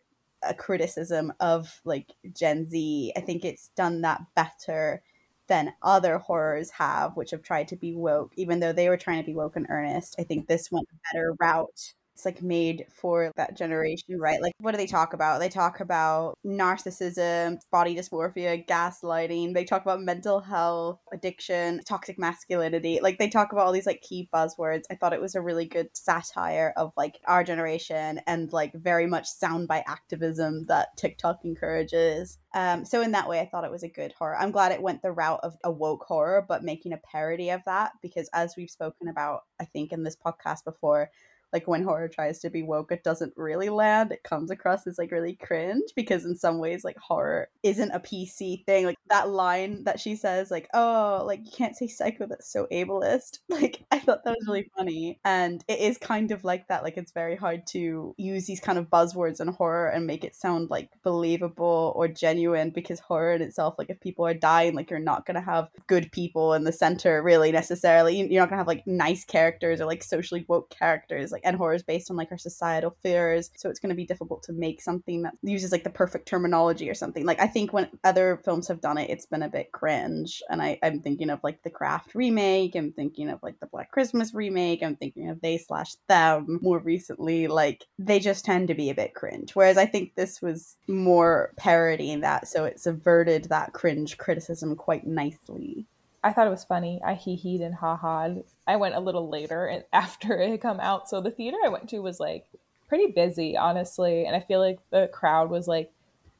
a 0.50 0.54
criticism 0.54 1.34
of 1.40 1.82
like 1.86 2.14
Gen 2.34 2.70
Z. 2.70 3.14
I 3.16 3.22
think 3.22 3.46
it's 3.46 3.70
done 3.70 4.02
that 4.02 4.22
better 4.36 5.04
than 5.48 5.74
other 5.82 6.18
horrors 6.18 6.70
have, 6.72 7.16
which 7.16 7.32
have 7.32 7.42
tried 7.42 7.68
to 7.70 7.76
be 7.76 7.96
woke, 7.96 8.34
even 8.36 8.60
though 8.60 8.74
they 8.74 8.90
were 8.90 8.98
trying 8.98 9.22
to 9.22 9.26
be 9.26 9.36
woke 9.36 9.56
in 9.56 9.66
earnest. 9.70 10.16
I 10.20 10.24
think 10.24 10.48
this 10.48 10.72
went 10.72 10.88
a 10.92 11.14
better 11.14 11.36
route 11.40 11.94
it's 12.18 12.25
like 12.25 12.42
made 12.42 12.88
for 12.92 13.31
that 13.36 13.56
generation, 13.56 14.19
right? 14.19 14.42
Like, 14.42 14.54
what 14.60 14.72
do 14.72 14.78
they 14.78 14.88
talk 14.88 15.14
about? 15.14 15.40
They 15.40 15.50
talk 15.50 15.81
about 15.81 16.36
narcissism, 16.44 17.60
body 17.72 17.96
dysmorphia, 17.96 18.68
gaslighting. 18.68 19.54
They 19.54 19.66
talk 19.66 19.84
about 19.84 20.02
mental 20.02 20.40
health, 20.40 21.00
addiction, 21.14 21.81
toxic 21.88 22.18
masculinity. 22.18 23.00
Like, 23.04 23.19
they 23.19 23.30
talk 23.30 23.52
about 23.52 23.68
all 23.68 23.72
these 23.72 23.86
like 23.86 24.02
key 24.02 24.28
buzzwords. 24.34 24.86
I 24.90 24.96
thought 24.96 25.14
it 25.14 25.22
was 25.22 25.36
a 25.36 25.42
really 25.42 25.66
good 25.66 25.96
satire 25.96 26.74
of 26.75 26.92
like 26.98 27.19
our 27.25 27.44
generation 27.44 28.20
and 28.25 28.52
like 28.52 28.74
very 28.74 29.06
much 29.06 29.27
soundbite 29.27 29.84
activism 29.86 30.65
that 30.65 30.98
TikTok 30.98 31.46
encourages. 31.46 32.39
Um, 32.56 32.84
so 32.84 33.03
in 33.03 33.12
that 33.12 33.30
way, 33.30 33.39
I 33.39 33.46
thought 33.46 33.63
it 33.63 33.70
was 33.70 33.84
a 33.84 33.89
good 33.89 34.13
horror. 34.13 34.36
I'm 34.36 34.50
glad 34.50 34.72
it 34.72 34.82
went 34.82 35.03
the 35.03 35.12
route 35.12 35.41
of 35.44 35.56
a 35.63 35.70
woke 35.70 36.06
horror, 36.08 36.44
but 36.48 36.63
making 36.63 36.94
a 36.94 36.98
parody 36.98 37.51
of 37.51 37.62
that 37.65 37.91
because 38.01 38.27
as 38.34 38.56
we've 38.58 38.72
spoken 38.72 39.08
about, 39.08 39.41
I 39.60 39.65
think 39.65 39.91
in 39.91 40.01
this 40.01 40.15
podcast 40.15 40.63
before, 40.63 41.12
like 41.54 41.68
when 41.68 41.84
horror 41.84 42.08
tries 42.08 42.39
to 42.39 42.50
be 42.50 42.63
woke 42.63 42.92
it 42.92 43.04
doesn't 43.04 43.34
really 43.36 43.70
land. 43.70 44.12
It 44.12 44.24
comes 44.24 44.51
across 44.51 44.88
as 44.88 44.98
like 44.98 45.12
really 45.12 45.36
cringe 45.36 45.92
because 45.96 46.25
in 46.25 46.36
some 46.36 46.60
ways 46.60 46.84
like 46.84 46.98
horror 46.98 47.50
isn't 47.63 47.92
a 47.92 48.00
pc 48.00 48.66
thing. 48.66 48.86
Like 48.86 48.98
that 49.10 49.30
line 49.30 49.84
that 49.86 50.00
she 50.00 50.16
says 50.16 50.51
like 50.51 50.68
oh 50.74 51.24
like 51.25 51.42
you 51.46 51.51
can't 51.51 51.75
say 51.75 51.88
psycho 51.88 52.27
that's 52.27 52.51
so 52.51 52.68
ableist. 52.72 53.39
Like 53.58 53.84
i 53.92 53.98
thought 53.98 54.24
that 54.24 54.36
was 54.36 54.48
really 54.48 54.70
funny. 54.77 55.20
And 55.25 55.63
it 55.68 55.80
is 55.80 55.98
kind 55.98 56.32
of 56.32 56.44
like 56.44 56.68
that. 56.68 56.84
Like 56.84 56.98
it's 56.98 57.12
very 57.12 57.36
hard 57.36 57.66
to 57.68 58.13
use 58.18 58.46
these 58.46 58.60
kind 58.60 58.77
of 58.77 58.89
buzzwords 58.89 59.42
in 59.42 59.48
horror 59.48 59.89
and 59.89 60.06
make 60.06 60.24
it 60.24 60.36
sound 60.36 60.70
like 60.70 60.89
believable 61.04 61.94
or 61.96 62.08
genuine 62.08 62.70
because 62.70 63.00
horror 63.00 63.34
in 63.34 63.42
itself 63.42 63.75
like 63.77 63.89
if 63.89 64.00
people 64.00 64.25
are 64.25 64.34
dying 64.34 64.75
like 64.75 64.89
you're 64.89 65.00
not 65.00 65.25
gonna 65.25 65.42
have 65.42 65.70
good 65.88 66.12
people 66.12 66.54
in 66.54 66.63
the 66.63 66.72
center 66.72 67.22
really 67.24 67.51
necessarily. 67.51 68.18
You're 68.18 68.42
not 68.42 68.50
gonna 68.50 68.60
have 68.60 68.68
like 68.68 68.86
nice 68.86 69.25
characters 69.25 69.82
or 69.82 69.86
like 69.86 70.04
socially 70.04 70.46
woke 70.48 70.70
characters 70.70 71.32
like 71.38 71.48
and 71.48 71.58
horror 71.58 71.74
is 71.74 71.84
based 71.84 72.10
on 72.10 72.17
like 72.17 72.32
our 72.32 72.38
societal 72.38 72.96
fears 73.03 73.51
so 73.56 73.70
it's 73.70 73.79
going 73.79 73.89
to 73.89 73.96
be 73.96 74.06
difficult 74.06 74.44
to 74.44 74.53
make 74.53 74.82
something 74.82 75.22
that 75.22 75.34
uses 75.44 75.72
like 75.72 75.84
the 75.84 75.89
perfect 75.89 76.27
terminology 76.27 76.89
or 76.89 76.94
something 76.94 77.25
like 77.25 77.39
i 77.39 77.48
think 77.48 77.72
when 77.74 77.88
other 78.03 78.41
films 78.44 78.67
have 78.67 78.82
done 78.82 78.98
it 78.98 79.10
it's 79.10 79.25
been 79.25 79.44
a 79.44 79.50
bit 79.50 79.72
cringe 79.72 80.41
and 80.50 80.62
I, 80.62 80.79
i'm 80.84 81.01
thinking 81.01 81.29
of 81.29 81.39
like 81.44 81.62
the 81.63 81.70
craft 81.70 82.15
remake 82.15 82.75
i'm 82.75 82.91
thinking 82.91 83.29
of 83.29 83.39
like 83.44 83.60
the 83.60 83.67
black 83.67 83.91
christmas 83.91 84.34
remake 84.34 84.82
i'm 84.84 84.96
thinking 84.96 85.29
of 85.29 85.41
they 85.41 85.58
slash 85.58 85.96
them 86.08 86.60
more 86.62 86.79
recently 86.79 87.48
like 87.48 87.86
they 88.00 88.20
just 88.20 88.46
tend 88.46 88.67
to 88.70 88.74
be 88.74 88.89
a 88.89 88.96
bit 88.96 89.13
cringe 89.13 89.56
whereas 89.56 89.77
i 89.77 89.86
think 89.86 90.15
this 90.15 90.41
was 90.41 90.75
more 90.88 91.53
parodying 91.58 92.22
that 92.22 92.48
so 92.48 92.65
it 92.65 92.79
subverted 92.79 93.46
that 93.46 93.74
cringe 93.74 94.17
criticism 94.17 94.75
quite 94.75 95.06
nicely 95.06 95.86
I 96.24 96.34
thought 96.34 96.48
it 96.48 96.51
was 96.51 96.65
funny. 96.65 97.00
I 97.06 97.13
hee 97.13 97.36
heed 97.36 97.62
and 97.62 97.75
ha 97.75 97.96
ha'd. 97.96 98.44
I 98.67 98.75
went 98.75 98.95
a 98.95 99.00
little 99.00 99.29
later 99.29 99.65
and 99.65 99.83
after 99.93 100.39
it 100.39 100.50
had 100.50 100.62
come 100.62 100.79
out. 100.79 101.09
So 101.09 101.21
the 101.21 101.31
theater 101.31 101.57
I 101.63 101.69
went 101.69 101.89
to 101.89 102.00
was 102.00 102.19
like 102.19 102.45
pretty 102.88 103.12
busy, 103.12 103.57
honestly. 103.57 104.25
And 104.25 104.36
I 104.36 104.39
feel 104.39 104.59
like 104.59 104.79
the 104.91 105.09
crowd 105.12 105.50
was 105.50 105.67
like 105.67 105.91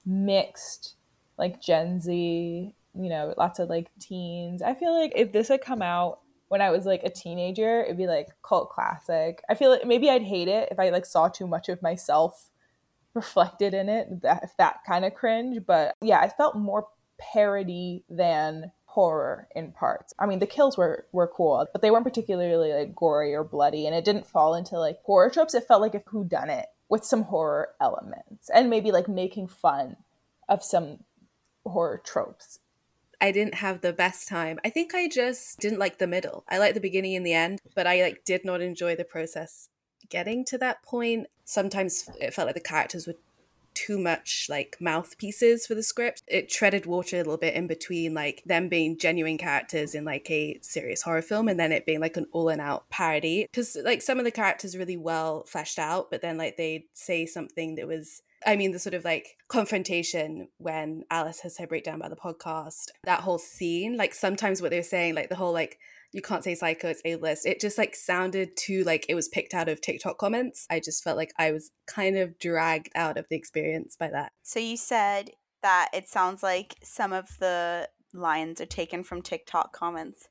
mixed 0.06 0.96
like 1.38 1.62
Gen 1.62 2.00
Z, 2.00 2.14
you 2.96 3.10
know, 3.10 3.34
lots 3.38 3.60
of 3.60 3.70
like 3.70 3.90
teens. 4.00 4.62
I 4.62 4.74
feel 4.74 5.00
like 5.00 5.14
if 5.16 5.32
this 5.32 5.48
had 5.48 5.62
come 5.62 5.82
out 5.82 6.20
when 6.50 6.62
I 6.62 6.70
was 6.70 6.86
like 6.86 7.04
a 7.04 7.10
teenager, 7.10 7.84
it'd 7.84 7.98
be 7.98 8.08
like 8.08 8.30
cult 8.42 8.70
classic. 8.70 9.44
I 9.50 9.56
feel 9.56 9.70
like 9.70 9.86
maybe 9.86 10.10
I'd 10.10 10.24
hate 10.24 10.48
it 10.48 10.70
if 10.72 10.80
I 10.80 10.90
like 10.90 11.06
saw 11.06 11.28
too 11.28 11.48
much 11.48 11.70
of 11.70 11.82
myself 11.82 12.50
reflected 13.14 13.74
in 13.74 13.90
it, 13.90 14.22
that, 14.22 14.44
if 14.44 14.56
that 14.58 14.80
kind 14.86 15.06
of 15.06 15.14
cringe. 15.14 15.60
But 15.66 15.94
yeah, 16.02 16.20
I 16.20 16.30
felt 16.30 16.56
more 16.56 16.88
parody 17.20 18.04
than 18.10 18.72
horror 18.98 19.48
in 19.56 19.72
parts. 19.72 20.12
I 20.18 20.26
mean, 20.26 20.40
the 20.40 20.48
kills 20.48 20.76
were 20.76 21.06
were 21.12 21.28
cool, 21.28 21.68
but 21.72 21.84
they 21.84 21.92
weren't 21.92 22.04
particularly 22.04 22.74
like 22.74 22.96
gory 22.96 23.36
or 23.36 23.44
bloody, 23.44 23.86
and 23.86 23.96
it 23.96 24.04
didn't 24.04 24.26
fall 24.26 24.56
into 24.56 24.80
like 24.80 24.98
horror 25.04 25.30
tropes. 25.30 25.54
It 25.54 25.68
felt 25.68 25.82
like 25.82 25.94
a 25.94 26.02
who 26.08 26.26
done 26.26 26.50
it 26.50 26.66
with 26.90 27.06
some 27.06 27.22
horror 27.22 27.70
elements 27.80 28.50
and 28.50 28.72
maybe 28.72 28.92
like 28.92 29.08
making 29.08 29.50
fun 29.50 29.98
of 30.50 30.64
some 30.64 31.04
horror 31.64 32.02
tropes. 32.04 32.58
I 33.22 33.32
didn't 33.32 33.56
have 33.56 33.82
the 33.82 33.94
best 33.94 34.28
time. 34.28 34.60
I 34.66 34.72
think 34.72 34.96
I 34.96 35.08
just 35.08 35.60
didn't 35.60 35.78
like 35.78 36.00
the 36.00 36.08
middle. 36.08 36.44
I 36.50 36.58
liked 36.58 36.74
the 36.74 36.82
beginning 36.82 37.16
and 37.16 37.26
the 37.26 37.34
end, 37.34 37.62
but 37.76 37.86
I 37.86 38.02
like 38.02 38.26
did 38.26 38.44
not 38.46 38.62
enjoy 38.62 38.96
the 38.96 39.04
process 39.04 39.70
getting 40.10 40.44
to 40.46 40.58
that 40.58 40.82
point. 40.82 41.28
Sometimes 41.46 42.10
it 42.20 42.34
felt 42.34 42.48
like 42.48 42.56
the 42.56 42.62
characters 42.62 43.06
were 43.06 43.16
too 43.78 44.00
much 44.00 44.48
like 44.50 44.76
mouthpieces 44.80 45.68
for 45.68 45.76
the 45.76 45.84
script. 45.84 46.24
It 46.28 46.50
treaded 46.50 46.88
water 46.88 47.18
a 47.18 47.20
little 47.20 47.38
bit 47.38 47.54
in 47.54 47.68
between 47.68 48.16
like 48.16 48.42
them 48.46 48.70
being 48.70 48.98
genuine 48.98 49.38
characters 49.38 49.94
in 49.94 50.04
like 50.04 50.30
a 50.32 50.58
serious 50.64 51.04
horror 51.04 51.22
film 51.22 51.48
and 51.48 51.60
then 51.60 51.72
it 51.72 51.86
being 51.86 52.00
like 52.00 52.18
an 52.18 52.26
all 52.32 52.50
and 52.50 52.60
out 52.60 52.90
parody. 52.90 53.44
Because 53.44 53.78
like 53.86 54.02
some 54.02 54.18
of 54.18 54.26
the 54.26 54.32
characters 54.32 54.76
really 54.76 54.98
well 54.98 55.44
fleshed 55.46 55.78
out, 55.78 56.10
but 56.10 56.24
then 56.24 56.38
like 56.38 56.58
they'd 56.58 56.86
say 56.94 57.28
something 57.28 57.76
that 57.76 57.88
was 57.88 58.24
I 58.46 58.56
mean, 58.56 58.72
the 58.72 58.80
sort 58.80 58.94
of 58.94 59.04
like 59.04 59.38
confrontation 59.48 60.48
when 60.58 61.04
Alice 61.10 61.42
has 61.42 61.58
her 61.58 61.68
breakdown 61.68 62.00
by 62.00 62.08
the 62.08 62.16
podcast, 62.16 62.90
that 63.04 63.22
whole 63.22 63.40
scene, 63.40 63.98
like 63.98 64.14
sometimes 64.14 64.62
what 64.62 64.70
they're 64.72 64.84
saying, 64.84 65.16
like 65.16 65.30
the 65.30 65.36
whole 65.36 65.54
like 65.54 65.80
you 66.14 66.22
can't 66.22 66.44
say 66.44 66.56
psycho, 66.56 66.90
it's 66.90 67.02
ableist. 67.04 67.46
It 67.46 67.60
just 67.60 67.78
like 67.78 67.96
sounded 67.96 68.56
too 68.56 68.84
like 68.84 69.06
it 69.10 69.16
was 69.16 69.28
picked 69.28 69.54
out 69.54 69.70
of 69.70 69.82
TikTok 69.82 70.18
comments. 70.18 70.66
I 70.70 70.80
just 70.80 71.04
felt 71.04 71.18
like 71.18 71.34
I 71.38 71.52
was 71.52 71.72
kind 71.86 72.18
of 72.18 72.40
dragged 72.40 72.90
out 72.96 73.18
of 73.18 73.26
the 73.30 73.36
experience 73.36 73.96
by 73.98 74.10
that. 74.10 74.32
So 74.44 74.60
you 74.60 74.78
said 74.78 75.32
that 75.64 75.90
it 75.94 76.08
sounds 76.08 76.44
like 76.44 76.76
some 76.84 77.14
of 77.14 77.38
the 77.40 77.90
lines 78.14 78.62
are 78.62 78.66
taken 78.66 79.04
from 79.04 79.22
TikTok 79.22 79.74
comments 79.74 80.30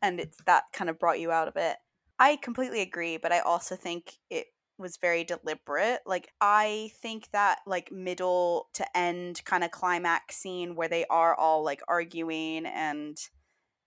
and 0.00 0.20
it's 0.20 0.38
that 0.46 0.64
kind 0.72 0.88
of 0.88 0.98
brought 0.98 1.20
you 1.20 1.32
out 1.32 1.48
of 1.48 1.56
it. 1.56 1.76
I 2.18 2.36
completely 2.36 2.80
agree, 2.80 3.16
but 3.16 3.32
I 3.32 3.40
also 3.40 3.76
think 3.76 4.14
it 4.30 4.46
was 4.78 4.98
very 4.98 5.24
deliberate. 5.24 6.00
Like 6.06 6.28
I 6.40 6.90
think 7.00 7.30
that 7.32 7.60
like 7.66 7.90
middle 7.90 8.68
to 8.74 8.96
end 8.96 9.42
kind 9.44 9.64
of 9.64 9.70
climax 9.70 10.36
scene 10.36 10.76
where 10.76 10.88
they 10.88 11.04
are 11.06 11.34
all 11.34 11.64
like 11.64 11.80
arguing 11.88 12.66
and 12.66 13.18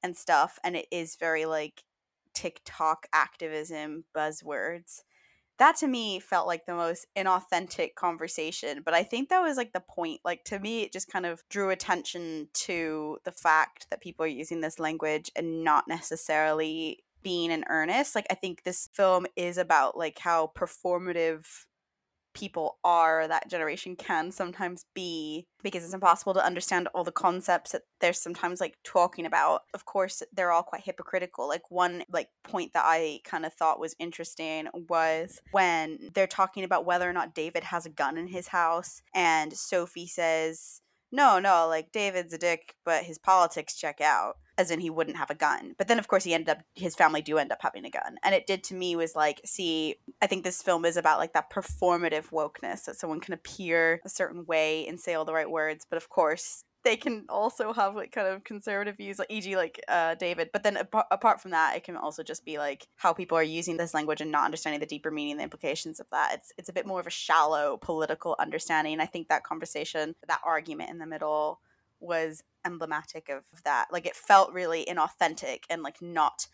and 0.03 0.15
stuff 0.15 0.59
and 0.63 0.75
it 0.75 0.87
is 0.91 1.15
very 1.15 1.45
like 1.45 1.83
TikTok 2.33 3.07
activism 3.13 4.05
buzzwords. 4.15 5.01
That 5.57 5.75
to 5.77 5.87
me 5.87 6.21
felt 6.21 6.47
like 6.47 6.65
the 6.65 6.73
most 6.73 7.05
inauthentic 7.17 7.95
conversation, 7.95 8.81
but 8.85 8.93
I 8.93 9.03
think 9.03 9.27
that 9.27 9.41
was 9.41 9.57
like 9.57 9.73
the 9.73 9.81
point. 9.81 10.21
Like 10.23 10.45
to 10.45 10.59
me 10.59 10.83
it 10.83 10.93
just 10.93 11.11
kind 11.11 11.25
of 11.25 11.43
drew 11.49 11.69
attention 11.69 12.47
to 12.53 13.17
the 13.25 13.31
fact 13.31 13.87
that 13.89 14.01
people 14.01 14.23
are 14.25 14.29
using 14.29 14.61
this 14.61 14.79
language 14.79 15.29
and 15.35 15.63
not 15.63 15.87
necessarily 15.87 17.03
being 17.21 17.51
in 17.51 17.65
earnest. 17.69 18.15
Like 18.15 18.27
I 18.29 18.35
think 18.35 18.63
this 18.63 18.89
film 18.93 19.25
is 19.35 19.57
about 19.57 19.97
like 19.97 20.19
how 20.19 20.51
performative 20.55 21.45
people 22.39 22.77
are 22.83 23.27
that 23.27 23.49
generation 23.49 23.95
can 23.95 24.31
sometimes 24.31 24.85
be 24.93 25.45
because 25.61 25.83
it's 25.83 25.93
impossible 25.93 26.33
to 26.33 26.45
understand 26.45 26.87
all 26.93 27.03
the 27.03 27.11
concepts 27.11 27.71
that 27.71 27.81
they're 27.99 28.13
sometimes 28.13 28.61
like 28.61 28.77
talking 28.83 29.25
about. 29.25 29.63
Of 29.73 29.85
course 29.85 30.23
they're 30.31 30.51
all 30.51 30.63
quite 30.63 30.83
hypocritical. 30.83 31.47
Like 31.47 31.69
one 31.69 32.03
like 32.11 32.29
point 32.43 32.73
that 32.73 32.85
i 32.85 33.19
kind 33.23 33.45
of 33.45 33.53
thought 33.53 33.79
was 33.79 33.95
interesting 33.99 34.67
was 34.87 35.41
when 35.51 36.09
they're 36.13 36.27
talking 36.27 36.63
about 36.63 36.85
whether 36.85 37.09
or 37.09 37.13
not 37.13 37.35
david 37.35 37.63
has 37.63 37.85
a 37.85 37.89
gun 37.89 38.17
in 38.17 38.27
his 38.27 38.47
house 38.49 39.01
and 39.13 39.53
sophie 39.53 40.07
says 40.07 40.81
no 41.11 41.39
no 41.39 41.67
like 41.67 41.91
david's 41.91 42.33
a 42.33 42.37
dick 42.37 42.75
but 42.85 43.03
his 43.03 43.17
politics 43.17 43.75
check 43.75 44.01
out 44.01 44.35
as 44.59 44.69
in 44.69 44.79
he 44.79 44.89
wouldn't 44.89 45.17
have 45.17 45.31
a 45.31 45.35
gun. 45.35 45.73
But 45.77 45.87
then 45.87 45.97
of 45.97 46.07
course 46.07 46.23
he 46.23 46.33
ended 46.33 46.49
up 46.49 46.59
his 46.75 46.95
family 46.95 47.21
do 47.21 47.37
end 47.37 47.51
up 47.51 47.59
having 47.61 47.85
a 47.85 47.89
gun. 47.89 48.17
And 48.23 48.35
it 48.35 48.45
did 48.45 48.63
to 48.65 48.75
me 48.75 48.95
was 48.95 49.15
like, 49.15 49.41
see, 49.45 49.95
I 50.21 50.27
think 50.27 50.43
this 50.43 50.61
film 50.61 50.85
is 50.85 50.97
about 50.97 51.19
like 51.19 51.33
that 51.33 51.51
performative 51.51 52.29
wokeness 52.29 52.85
that 52.85 52.97
someone 52.97 53.21
can 53.21 53.33
appear 53.33 54.01
a 54.05 54.09
certain 54.09 54.45
way 54.45 54.85
and 54.87 54.99
say 54.99 55.13
all 55.15 55.25
the 55.25 55.33
right 55.33 55.49
words, 55.49 55.87
but 55.89 55.97
of 55.97 56.09
course 56.09 56.63
they 56.83 56.95
can 56.95 57.25
also 57.29 57.73
have 57.73 57.95
like 57.95 58.11
kind 58.11 58.27
of 58.27 58.43
conservative 58.43 58.95
views 58.97 59.19
like 59.19 59.29
e.g 59.29 59.55
like 59.55 59.81
uh, 59.87 60.15
david 60.15 60.49
but 60.53 60.63
then 60.63 60.77
ap- 60.77 61.07
apart 61.11 61.41
from 61.41 61.51
that 61.51 61.75
it 61.75 61.83
can 61.83 61.97
also 61.97 62.23
just 62.23 62.45
be 62.45 62.57
like 62.57 62.87
how 62.95 63.11
people 63.11 63.37
are 63.37 63.43
using 63.43 63.77
this 63.77 63.93
language 63.93 64.21
and 64.21 64.31
not 64.31 64.45
understanding 64.45 64.79
the 64.79 64.85
deeper 64.85 65.11
meaning 65.11 65.31
and 65.31 65.39
the 65.39 65.43
implications 65.43 65.99
of 65.99 66.07
that 66.11 66.31
it's 66.33 66.53
it's 66.57 66.69
a 66.69 66.73
bit 66.73 66.85
more 66.85 66.99
of 66.99 67.07
a 67.07 67.11
shallow 67.11 67.77
political 67.77 68.35
understanding 68.39 68.99
i 68.99 69.05
think 69.05 69.27
that 69.27 69.43
conversation 69.43 70.15
that 70.27 70.39
argument 70.45 70.89
in 70.89 70.99
the 70.99 71.05
middle 71.05 71.59
was 71.99 72.43
emblematic 72.65 73.29
of 73.29 73.43
that. 73.63 73.87
Like 73.91 74.05
it 74.05 74.15
felt 74.15 74.53
really 74.53 74.85
inauthentic 74.89 75.59
and 75.69 75.83
like 75.83 76.01
not 76.01 76.47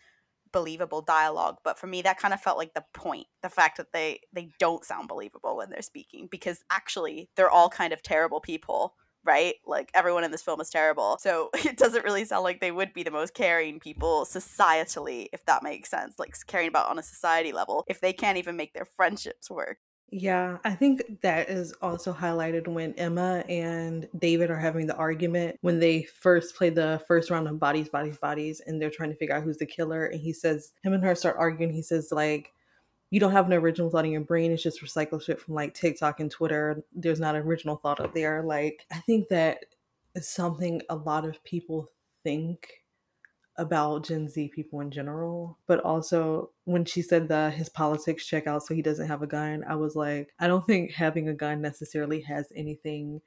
believable 0.52 1.02
dialogue 1.02 1.56
but 1.64 1.78
for 1.78 1.86
me 1.86 2.00
that 2.02 2.18
kind 2.18 2.32
of 2.32 2.40
felt 2.40 2.56
like 2.56 2.72
the 2.72 2.84
point 2.94 3.26
the 3.42 3.48
fact 3.48 3.76
that 3.76 3.92
they 3.92 4.20
they 4.32 4.48
don't 4.58 4.84
sound 4.84 5.08
believable 5.08 5.56
when 5.56 5.68
they're 5.70 5.82
speaking 5.82 6.28
because 6.30 6.62
actually 6.70 7.28
they're 7.36 7.50
all 7.50 7.68
kind 7.68 7.92
of 7.92 8.02
terrible 8.02 8.40
people 8.40 8.94
right 9.24 9.56
like 9.66 9.90
everyone 9.92 10.24
in 10.24 10.30
this 10.30 10.42
film 10.42 10.60
is 10.60 10.70
terrible 10.70 11.18
so 11.20 11.50
it 11.54 11.76
doesn't 11.76 12.04
really 12.04 12.24
sound 12.24 12.44
like 12.44 12.60
they 12.60 12.70
would 12.70 12.92
be 12.92 13.02
the 13.02 13.10
most 13.10 13.34
caring 13.34 13.80
people 13.80 14.24
societally 14.24 15.26
if 15.32 15.44
that 15.46 15.62
makes 15.62 15.90
sense 15.90 16.14
like 16.18 16.34
caring 16.46 16.68
about 16.68 16.88
on 16.88 16.98
a 16.98 17.02
society 17.02 17.52
level 17.52 17.84
if 17.88 18.00
they 18.00 18.12
can't 18.12 18.38
even 18.38 18.56
make 18.56 18.72
their 18.72 18.86
friendships 18.96 19.50
work 19.50 19.78
Yeah, 20.10 20.58
I 20.64 20.72
think 20.72 21.20
that 21.22 21.50
is 21.50 21.72
also 21.82 22.12
highlighted 22.12 22.68
when 22.68 22.94
Emma 22.94 23.44
and 23.48 24.08
David 24.16 24.50
are 24.50 24.58
having 24.58 24.86
the 24.86 24.94
argument 24.94 25.58
when 25.62 25.80
they 25.80 26.04
first 26.04 26.54
play 26.54 26.70
the 26.70 27.02
first 27.08 27.28
round 27.28 27.48
of 27.48 27.58
bodies, 27.58 27.88
bodies, 27.88 28.16
bodies, 28.16 28.60
and 28.64 28.80
they're 28.80 28.88
trying 28.88 29.10
to 29.10 29.16
figure 29.16 29.34
out 29.34 29.42
who's 29.42 29.58
the 29.58 29.66
killer. 29.66 30.06
And 30.06 30.20
he 30.20 30.32
says, 30.32 30.72
him 30.84 30.92
and 30.92 31.02
her 31.02 31.16
start 31.16 31.36
arguing. 31.38 31.72
He 31.72 31.82
says, 31.82 32.12
like, 32.12 32.52
you 33.10 33.18
don't 33.18 33.32
have 33.32 33.46
an 33.46 33.52
original 33.52 33.90
thought 33.90 34.04
in 34.04 34.12
your 34.12 34.20
brain. 34.20 34.52
It's 34.52 34.62
just 34.62 34.80
recycled 34.80 35.22
shit 35.22 35.40
from 35.40 35.54
like 35.54 35.74
TikTok 35.74 36.20
and 36.20 36.30
Twitter. 36.30 36.84
There's 36.94 37.20
not 37.20 37.34
an 37.34 37.42
original 37.42 37.76
thought 37.76 38.00
up 38.00 38.14
there. 38.14 38.44
Like, 38.44 38.86
I 38.92 38.98
think 38.98 39.28
that 39.28 39.64
is 40.14 40.28
something 40.28 40.82
a 40.88 40.94
lot 40.94 41.24
of 41.24 41.42
people 41.42 41.90
think 42.22 42.68
about 43.58 44.04
Gen 44.04 44.28
Z 44.28 44.50
people 44.54 44.80
in 44.80 44.90
general, 44.90 45.58
but 45.66 45.80
also 45.80 46.50
when 46.64 46.84
she 46.84 47.02
said 47.02 47.28
that 47.28 47.54
his 47.54 47.68
politics 47.68 48.26
check 48.26 48.46
out 48.46 48.64
so 48.64 48.74
he 48.74 48.82
doesn't 48.82 49.08
have 49.08 49.22
a 49.22 49.26
gun, 49.26 49.64
I 49.68 49.76
was 49.76 49.96
like, 49.96 50.32
I 50.38 50.46
don't 50.46 50.66
think 50.66 50.92
having 50.92 51.28
a 51.28 51.34
gun 51.34 51.60
necessarily 51.60 52.20
has 52.22 52.48
anything 52.54 53.20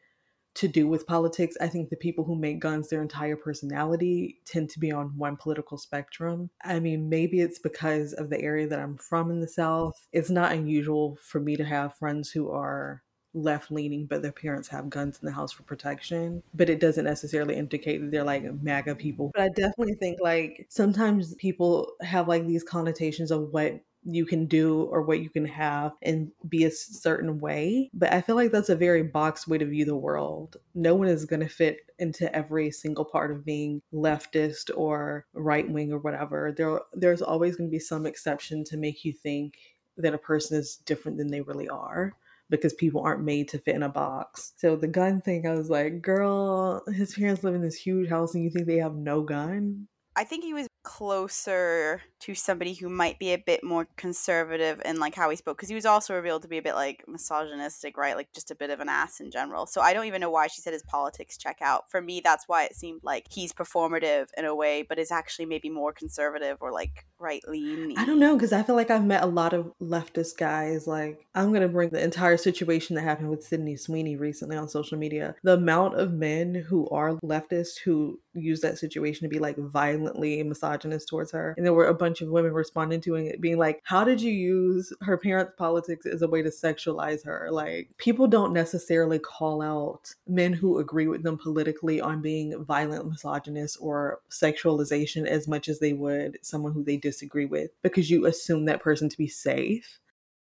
to 0.56 0.68
do 0.68 0.88
with 0.88 1.08
politics. 1.08 1.56
I 1.62 1.68
think 1.68 1.90
the 1.90 1.96
people 1.96 2.24
who 2.24 2.36
make 2.36 2.60
guns 2.60 2.90
their 2.90 3.02
entire 3.02 3.36
personality 3.36 4.40
tend 4.46 4.70
to 4.72 4.80
be 4.80 4.92
on 4.92 5.18
one 5.18 5.38
political 5.38 5.78
spectrum. 5.78 6.50
I 6.64 6.80
mean, 6.80 7.08
maybe 7.08 7.40
it's 7.40 7.60
because 7.60 8.14
of 8.14 8.30
the 8.30 8.42
area 8.42 8.68
that 8.68 8.80
I'm 8.80 8.98
from 8.98 9.32
in 9.32 9.40
the 9.40 9.48
South. 9.48 10.08
It's 10.12 10.30
not 10.30 10.52
unusual 10.52 11.18
for 11.24 11.40
me 11.40 11.56
to 11.56 11.64
have 11.64 11.96
friends 11.96 12.32
who 12.32 12.52
are 12.52 13.04
left 13.34 13.72
leaning, 13.72 14.06
but 14.06 14.22
their 14.22 14.32
parents 14.32 14.68
have 14.70 14.90
guns 14.90 15.20
in 15.22 15.26
the 15.26 15.32
house 15.32 15.52
for 15.52 15.64
protection. 15.64 16.44
But 16.54 16.70
it 16.70 16.80
doesn't 16.80 17.06
necessarily 17.06 17.56
indicate 17.56 18.00
that 18.02 18.12
they're 18.12 18.24
like 18.24 18.44
MAGA 18.62 18.96
people. 18.96 19.32
But 19.34 19.44
I 19.44 19.50
definitely 19.50 19.96
think 19.96 20.20
like 20.22 20.68
sometimes 20.70 21.36
people 21.36 21.94
have 22.02 22.28
like 22.28 22.46
these 22.48 22.64
connotations 22.64 23.32
of 23.32 23.52
what 23.52 23.82
you 24.04 24.26
can 24.26 24.46
do 24.46 24.84
or 24.84 25.02
what 25.02 25.20
you 25.20 25.30
can 25.30 25.46
have 25.46 25.92
and 26.02 26.32
be 26.48 26.64
a 26.64 26.72
certain 26.72 27.40
way. 27.40 27.90
But 27.94 28.14
I 28.14 28.22
feel 28.22 28.36
like 28.36 28.52
that's 28.52 28.70
a 28.70 28.76
very 28.76 29.04
boxed 29.04 29.48
way 29.48 29.58
to 29.58 29.66
view 29.66 29.86
the 29.86 29.96
world. 29.96 30.58
No 30.74 30.96
one 30.96 31.08
is 31.08 31.26
going 31.26 31.42
to 31.42 31.50
fit 31.50 31.80
into 32.00 32.34
every 32.34 32.72
single 32.72 33.06
part 33.06 33.32
of 33.32 33.46
being 33.46 33.82
leftist 33.94 34.72
or 34.76 35.26
right 35.34 35.70
wing 35.70 35.92
or 35.92 36.00
whatever. 36.00 36.54
There 36.56 36.80
there's 36.94 37.22
always 37.22 37.56
going 37.58 37.70
to 37.70 37.72
be 37.72 37.80
some 37.80 38.06
exception 38.06 38.64
to 38.66 38.78
make 38.78 39.04
you 39.04 39.12
think 39.12 39.56
that 39.98 40.14
a 40.14 40.18
person 40.18 40.58
is 40.58 40.78
different 40.78 41.18
than 41.18 41.28
they 41.28 41.42
really 41.42 41.68
are 41.68 42.14
because 42.50 42.74
people 42.74 43.02
aren't 43.02 43.24
made 43.24 43.48
to 43.50 43.60
fit 43.60 43.76
in 43.76 43.84
a 43.84 43.90
box. 43.90 44.54
So 44.58 44.76
the 44.76 44.88
gun 44.88 45.22
thing, 45.22 45.48
I 45.48 45.54
was 45.54 45.70
like, 45.70 46.02
girl, 46.02 46.84
his 46.88 47.14
parents 47.14 47.44
live 47.44 47.56
in 47.56 47.62
this 47.62 47.76
huge 47.76 48.10
house 48.10 48.34
and 48.34 48.44
you 48.44 48.50
think 48.50 48.68
they 48.68 48.78
have 48.78 48.96
no 48.96 49.22
gun? 49.22 49.88
I 50.20 50.26
think 50.26 50.44
he 50.44 50.54
was 50.54 50.68
closer 50.84 52.02
to 52.20 52.36
somebody 52.36 52.74
who 52.74 52.90
might 52.90 53.20
be 53.20 53.32
a 53.32 53.38
bit 53.38 53.64
more 53.64 53.88
conservative 53.96 54.82
in 54.84 55.00
like 55.00 55.16
how 55.16 55.30
he 55.30 55.38
spoke 55.38 55.56
because 55.56 55.70
he 55.70 55.76
was 55.76 55.86
also 55.86 56.14
revealed 56.14 56.42
to 56.42 56.50
be 56.50 56.58
a 56.58 56.62
bit 56.62 56.76
like 56.76 57.06
misogynistic, 57.08 57.98
right? 57.98 58.18
Like 58.18 58.34
just 58.34 58.52
a 58.52 58.56
bit 58.56 58.70
of 58.70 58.82
an 58.82 58.90
ass 58.90 59.22
in 59.22 59.32
general. 59.32 59.66
So 59.66 59.80
I 59.80 59.94
don't 59.94 60.08
even 60.08 60.20
know 60.20 60.30
why 60.30 60.48
she 60.48 60.62
said 60.62 60.74
his 60.74 60.84
politics 60.84 61.38
check 61.38 61.60
out. 61.62 61.90
For 61.90 62.02
me, 62.02 62.20
that's 62.22 62.50
why 62.50 62.66
it 62.66 62.76
seemed 62.76 63.00
like 63.02 63.28
he's 63.30 63.54
performative 63.54 64.28
in 64.38 64.44
a 64.44 64.54
way, 64.54 64.82
but 64.82 65.00
is 65.00 65.12
actually 65.12 65.46
maybe 65.46 65.70
more 65.70 65.94
conservative 65.94 66.58
or 66.60 66.74
like 66.74 67.06
right 67.18 67.42
leaning. 67.48 67.98
I 67.98 68.06
don't 68.06 68.20
know 68.20 68.36
because 68.36 68.52
I 68.52 68.64
feel 68.64 68.76
like 68.76 68.92
I've 68.92 69.06
met 69.06 69.24
a 69.24 69.28
lot 69.28 69.54
of 69.54 69.72
leftist 69.82 70.38
guys. 70.38 70.86
Like 70.86 71.26
I'm 71.34 71.54
gonna 71.54 71.70
bring 71.70 71.92
the 71.92 72.04
entire 72.04 72.38
situation 72.38 72.96
that 72.96 73.04
happened 73.04 73.30
with 73.30 73.44
Sydney 73.44 73.78
Sweeney 73.78 74.18
recently 74.18 74.58
on 74.58 74.68
social 74.68 74.98
media. 74.98 75.36
The 75.44 75.54
amount 75.54 75.96
of 75.96 76.12
men 76.12 76.56
who 76.56 76.90
are 76.90 77.14
leftist 77.24 77.80
who 77.86 78.20
use 78.42 78.62
that 78.62 78.78
situation 78.78 79.24
to 79.24 79.34
be 79.34 79.40
like 79.40 79.58
violently 79.58 80.42
misogynist 80.44 81.08
towards 81.08 81.32
her, 81.32 81.54
and 81.58 81.66
there 81.66 81.74
were 81.74 81.88
a 81.88 81.94
bunch 81.94 82.22
of 82.22 82.30
women 82.30 82.54
responding 82.54 83.02
to 83.02 83.16
it, 83.16 83.42
being 83.42 83.58
like, 83.58 83.82
"How 83.84 84.04
did 84.04 84.22
you 84.22 84.32
use 84.32 84.94
her 85.02 85.18
parents' 85.18 85.54
politics 85.58 86.06
as 86.06 86.22
a 86.22 86.28
way 86.28 86.42
to 86.42 86.50
sexualize 86.50 87.26
her?" 87.26 87.50
Like 87.52 87.90
people 87.98 88.28
don't 88.28 88.54
necessarily 88.54 89.20
call 89.20 89.62
out 89.62 90.14
men 90.28 90.54
who 90.54 90.80
agree 90.80 91.08
with 91.08 91.24
them 91.24 91.38
politically 91.38 92.02
on 92.02 92.22
being 92.22 92.64
violent 92.64 93.10
misogynist 93.10 93.78
or 93.80 94.20
sexualization 94.30 95.26
as 95.26 95.48
much 95.48 95.68
as 95.68 95.80
they 95.80 95.94
would 95.94 96.38
someone 96.42 96.74
who 96.74 96.84
they 96.84 96.98
disagree 96.98 97.46
with 97.46 97.72
because 97.82 98.10
you 98.10 98.26
assume 98.26 98.66
that 98.66 98.82
person 98.82 99.10
to 99.10 99.18
be 99.18 99.28
safe. 99.28 100.00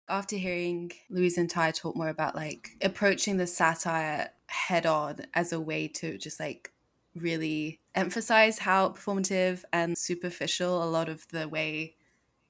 After 0.08 0.36
hearing 0.36 0.92
Louise 1.10 1.36
and 1.36 1.50
Ty 1.50 1.72
talk 1.72 1.96
more 1.96 2.08
about 2.08 2.36
like 2.36 2.76
approaching 2.80 3.38
the 3.38 3.46
satire 3.46 4.30
head 4.46 4.86
on 4.86 5.26
as 5.34 5.52
a 5.52 5.60
way 5.60 5.88
to 5.88 6.16
just 6.18 6.38
like 6.38 6.72
really 7.20 7.80
emphasize 7.94 8.58
how 8.58 8.90
performative 8.90 9.64
and 9.72 9.96
superficial 9.96 10.82
a 10.82 10.88
lot 10.88 11.08
of 11.08 11.26
the 11.28 11.48
way 11.48 11.96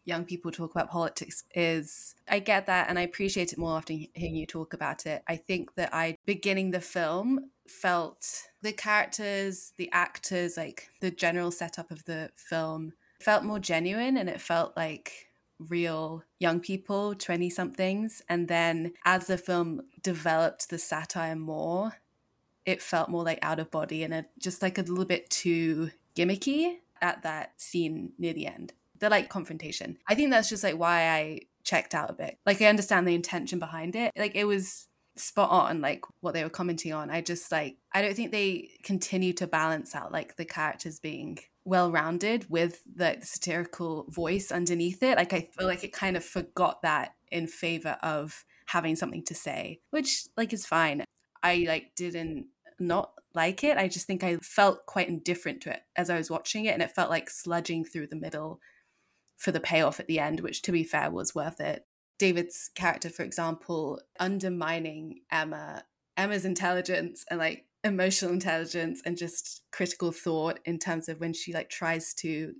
young 0.05 0.25
people 0.25 0.53
talk 0.53 0.71
about 0.71 0.89
politics 0.89 1.45
is 1.55 2.15
I 2.29 2.39
get 2.39 2.67
that 2.67 2.89
and 2.89 2.99
I 2.99 3.03
appreciate 3.03 3.53
it 3.53 3.59
more 3.59 3.77
after 3.77 3.93
hearing 3.93 4.37
you 4.37 4.47
talk 4.47 4.73
about 4.73 5.05
it. 5.05 5.23
I 5.27 5.37
think 5.37 5.75
that 5.75 5.93
I 5.93 6.17
beginning 6.25 6.71
the 6.71 6.81
film 6.81 7.51
felt 7.69 8.49
the 8.63 8.73
characters, 8.73 9.73
the 9.77 9.91
actors, 9.93 10.57
like 10.57 10.89
the 11.01 11.11
general 11.11 11.51
setup 11.51 11.91
of 11.91 12.05
the 12.05 12.31
film 12.37 12.93
felt 13.21 13.45
more 13.45 13.59
genuine 13.59 14.17
and 14.17 14.29
it 14.29 14.41
felt 14.41 14.77
like 14.77 15.31
real 15.59 16.23
young 16.39 16.61
people, 16.61 17.15
20 17.15 17.51
somethings. 17.51 18.23
And 18.29 18.47
then 18.47 18.93
as 19.05 19.27
the 19.27 19.39
film 19.39 19.83
developed 20.03 20.71
the 20.71 20.79
satire 20.79 21.37
more, 21.37 21.95
it 22.67 22.83
felt 22.83 23.09
more 23.09 23.25
like 23.25 23.39
out 23.43 23.61
of 23.61 23.71
body 23.71 24.03
and 24.03 24.13
a, 24.13 24.27
just 24.39 24.61
like 24.61 24.77
a 24.77 24.83
little 24.83 25.05
bit 25.05 25.31
too 25.31 25.91
gimmicky 26.17 26.77
at 27.01 27.23
that 27.23 27.53
scene 27.61 28.13
near 28.19 28.33
the 28.33 28.47
end. 28.47 28.73
The 28.99 29.09
like 29.09 29.29
confrontation. 29.29 29.99
I 30.09 30.15
think 30.15 30.31
that's 30.31 30.49
just 30.49 30.65
like 30.65 30.77
why 30.77 31.09
I 31.09 31.41
checked 31.65 31.95
out 31.95 32.11
a 32.11 32.15
bit. 32.15 32.39
Like 32.45 32.61
I 32.61 32.67
understand 32.67 33.07
the 33.07 33.15
intention 33.15 33.59
behind 33.59 33.95
it. 33.95 34.13
Like 34.17 34.35
it 34.35 34.45
was 34.45 34.89
spot 35.17 35.51
on 35.51 35.81
like 35.81 36.05
what 36.21 36.35
they 36.35 36.43
were 36.43 36.51
commenting 36.51 36.93
on. 36.93 37.11
I 37.11 37.21
just 37.21 37.51
like 37.53 37.77
I 37.93 38.03
don't 38.03 38.15
think 38.15 38.33
they 38.33 38.71
continue 38.83 39.33
to 39.35 39.47
balance 39.47 39.95
out 39.95 40.13
like 40.13 40.37
the 40.37 40.45
characters 40.45 40.99
being 40.99 41.39
well 41.65 41.91
rounded 41.91 42.49
with 42.49 42.83
the, 42.85 43.17
the 43.21 43.27
satirical 43.27 44.07
voice 44.09 44.51
underneath 44.51 45.03
it. 45.03 45.17
Like 45.17 45.33
I 45.33 45.49
feel 45.57 45.67
like 45.67 45.85
it 45.85 45.93
kind 45.93 46.17
of 46.17 46.25
forgot 46.25 46.83
that 46.83 47.15
in 47.31 47.47
favor 47.47 47.99
of 48.03 48.45
having 48.67 48.97
something 48.97 49.25
to 49.25 49.35
say, 49.35 49.81
which 49.91 50.27
like 50.37 50.53
is 50.53 50.67
fine. 50.67 51.05
I 51.43 51.65
like 51.69 51.95
didn't 51.95 52.47
not 52.78 53.12
like 53.35 53.62
it. 53.64 53.76
I 53.76 53.88
just 53.88 54.06
think 54.06 54.25
I 54.25 54.37
felt 54.37 54.87
quite 54.87 55.09
indifferent 55.09 55.61
to 55.62 55.71
it 55.71 55.83
as 55.97 56.11
I 56.11 56.16
was 56.16 56.30
watching 56.30 56.64
it, 56.64 56.73
and 56.73 56.83
it 56.83 56.92
felt 56.92 57.11
like 57.11 57.28
sludging 57.28 57.85
through 57.90 58.09
the 58.09 58.16
middle 58.16 58.61
for 59.37 59.52
the 59.52 59.61
payoff 59.61 60.00
at 60.00 60.06
the 60.06 60.18
end, 60.18 60.40
which 60.40 60.62
to 60.62 60.73
be 60.73 60.85
fair 60.85 61.11
was 61.11 61.35
worth 61.35 61.61
it. 61.61 61.87
David's 62.18 62.71
character, 62.75 63.11
for 63.11 63.23
example, 63.23 64.00
undermining 64.18 65.21
Emma, 65.30 65.85
Emma's 66.16 66.47
intelligence 66.47 67.25
and 67.30 67.38
like 67.38 67.66
emotional 67.85 68.33
intelligence 68.33 69.02
and 69.04 69.18
just 69.18 69.62
critical 69.71 70.12
thought 70.12 70.59
in 70.64 70.78
terms 70.78 71.09
of 71.09 71.21
when 71.21 71.33
she 71.33 71.52
like 71.52 71.68
tries 71.68 72.14
to 72.14 72.54